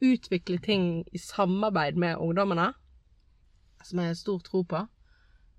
utvikle 0.00 0.58
ting 0.62 1.04
i 1.12 1.18
samarbeid 1.18 1.96
med 1.98 2.20
ungdommene, 2.22 2.72
som 3.84 4.02
jeg 4.02 4.12
har 4.12 4.18
stor 4.18 4.42
tro 4.44 4.62
på. 4.62 4.82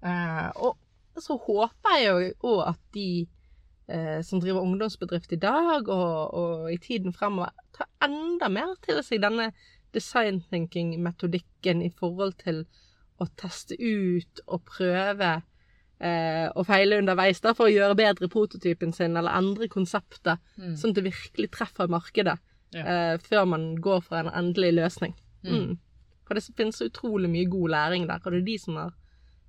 Eh, 0.05 0.49
og 0.55 0.77
så 1.21 1.37
håper 1.41 1.97
jeg 1.97 2.07
jo 2.07 2.51
òg 2.51 2.61
at 2.69 2.81
de 2.93 3.09
eh, 3.89 4.19
som 4.23 4.41
driver 4.41 4.61
ungdomsbedrift 4.61 5.33
i 5.33 5.41
dag 5.41 5.89
og, 5.89 6.33
og 6.33 6.73
i 6.73 6.77
tiden 6.77 7.13
fremover, 7.13 7.55
tar 7.75 7.89
enda 8.05 8.49
mer 8.53 8.75
til 8.85 9.01
seg 9.03 9.23
denne 9.25 9.51
design 9.95 10.43
thinking-metodikken 10.51 11.81
i 11.81 11.91
forhold 11.99 12.37
til 12.43 12.65
å 13.17 13.25
teste 13.39 13.77
ut 13.79 14.43
og 14.45 14.65
prøve 14.67 15.39
eh, 15.99 16.49
og 16.55 16.65
feile 16.67 16.97
underveis 16.99 17.39
da, 17.41 17.53
for 17.53 17.67
å 17.67 17.73
gjøre 17.73 17.95
bedre 17.97 18.27
prototypen 18.29 18.93
sin 18.93 19.17
eller 19.17 19.31
endre 19.31 19.67
konseptet, 19.67 20.39
Mm. 20.57 20.75
sånn 20.77 20.89
at 20.89 20.95
det 20.95 21.03
virkelig 21.13 21.51
treffer 21.51 21.87
markedet 21.87 22.37
Ja. 22.73 22.83
eh, 22.85 23.17
før 23.17 23.45
man 23.47 23.75
går 23.77 24.01
for 24.03 24.17
en 24.17 24.27
endelig 24.29 24.73
løsning. 24.75 25.13
Mm. 25.43 25.51
Mm. 25.53 25.77
For 26.27 26.33
det 26.35 26.43
finnes 26.55 26.81
utrolig 26.81 27.29
mye 27.29 27.49
god 27.49 27.69
læring 27.69 28.07
der, 28.07 28.19
og 28.25 28.31
det 28.31 28.41
er 28.41 28.45
de 28.45 28.57
som 28.57 28.75
har 28.75 28.93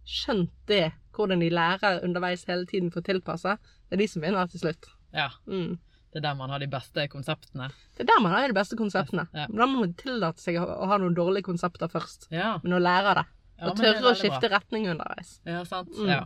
skjønt 0.06 0.50
det, 0.66 0.92
hvordan 1.12 1.40
de 1.40 1.50
lærer 1.50 2.00
underveis 2.04 2.44
hele 2.48 2.64
tiden 2.66 2.90
for 2.92 3.00
å 3.02 3.04
tilpasse, 3.04 3.58
det 3.90 3.98
er 3.98 4.02
de 4.04 4.06
som 4.06 4.22
vinner 4.22 4.46
til 4.48 4.60
slutt. 4.60 4.86
Ja, 5.12 5.28
Mm. 5.46 5.78
det 6.12 6.16
er 6.16 6.20
der 6.20 6.34
man 6.34 6.50
har 6.50 6.58
de 6.60 6.66
beste 6.68 7.08
konseptene. 7.08 7.70
Det 7.96 8.00
er 8.00 8.04
der 8.14 8.20
man 8.22 8.32
har 8.32 8.46
de 8.48 8.54
beste 8.54 8.76
konseptene. 8.76 9.28
Ja. 9.34 9.46
Men 9.48 9.56
da 9.58 9.66
må 9.66 9.80
man 9.80 9.94
tillate 9.94 10.38
seg 10.38 10.54
å, 10.56 10.86
ha 10.86 10.96
noen 10.98 11.14
dårlige 11.14 11.42
konsepter 11.44 11.88
først, 11.90 12.28
Ja, 12.30 12.58
men 12.62 12.72
å 12.72 12.80
lære 12.80 13.14
det. 13.16 13.26
ja 13.60 13.66
og 13.70 13.76
tørre 13.76 14.02
å 14.12 14.14
skifte 14.16 14.48
bra. 14.48 14.58
retning 14.58 14.86
underveis. 14.88 15.40
Ja, 15.44 15.64
sant. 15.64 15.90
Mm. 15.98 16.06
Ja. 16.08 16.24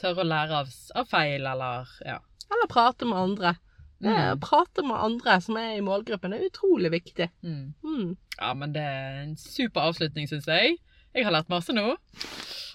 Tørre 0.00 0.24
å 0.24 0.28
lære 0.28 0.60
av, 0.62 0.70
av 0.96 1.08
feil, 1.10 1.44
eller 1.46 1.90
ja. 2.06 2.18
Eller 2.50 2.70
prate 2.70 3.06
med 3.08 3.18
andre. 3.18 3.56
Det 4.00 4.08
Mm. 4.08 4.30
Å 4.32 4.36
prate 4.40 4.80
med 4.82 4.96
andre 4.96 5.34
som 5.44 5.58
er 5.60 5.74
i 5.76 5.82
målgruppen, 5.84 6.32
er 6.32 6.46
utrolig 6.46 6.88
viktig. 6.94 7.26
Mm. 7.44 7.74
Mm. 7.84 8.14
Ja, 8.38 8.54
men 8.56 8.72
det 8.72 8.80
er 8.80 9.18
en 9.26 9.34
super 9.36 9.90
avslutning, 9.90 10.24
syns 10.30 10.48
jeg. 10.48 10.78
Jeg 11.12 11.26
har 11.26 11.34
lært 11.34 11.50
masse 11.52 11.74
nå. 11.76 11.84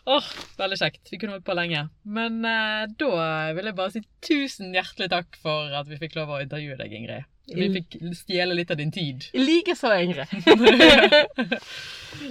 Åh, 0.06 0.28
Veldig 0.60 0.78
kjekt. 0.78 1.10
Vi 1.10 1.18
kunne 1.18 1.34
holdt 1.34 1.48
på 1.48 1.56
lenge. 1.58 1.88
Men 2.06 2.46
eh, 2.46 2.84
da 3.00 3.10
vil 3.58 3.66
jeg 3.72 3.78
bare 3.80 3.94
si 3.96 4.04
tusen 4.22 4.76
hjertelig 4.78 5.10
takk 5.16 5.40
for 5.42 5.74
at 5.80 5.90
vi 5.90 5.98
fikk 5.98 6.14
lov 6.20 6.30
å 6.36 6.42
intervjue 6.44 6.78
deg, 6.78 6.94
Ingrid. 6.94 7.26
Vi 7.50 7.72
fikk 7.74 7.98
stjele 8.18 8.54
litt 8.58 8.70
av 8.74 8.78
din 8.78 8.94
tid. 8.94 9.26
I 9.34 9.42
like 9.42 9.74
så, 9.78 9.96
Ingrid. 9.98 10.30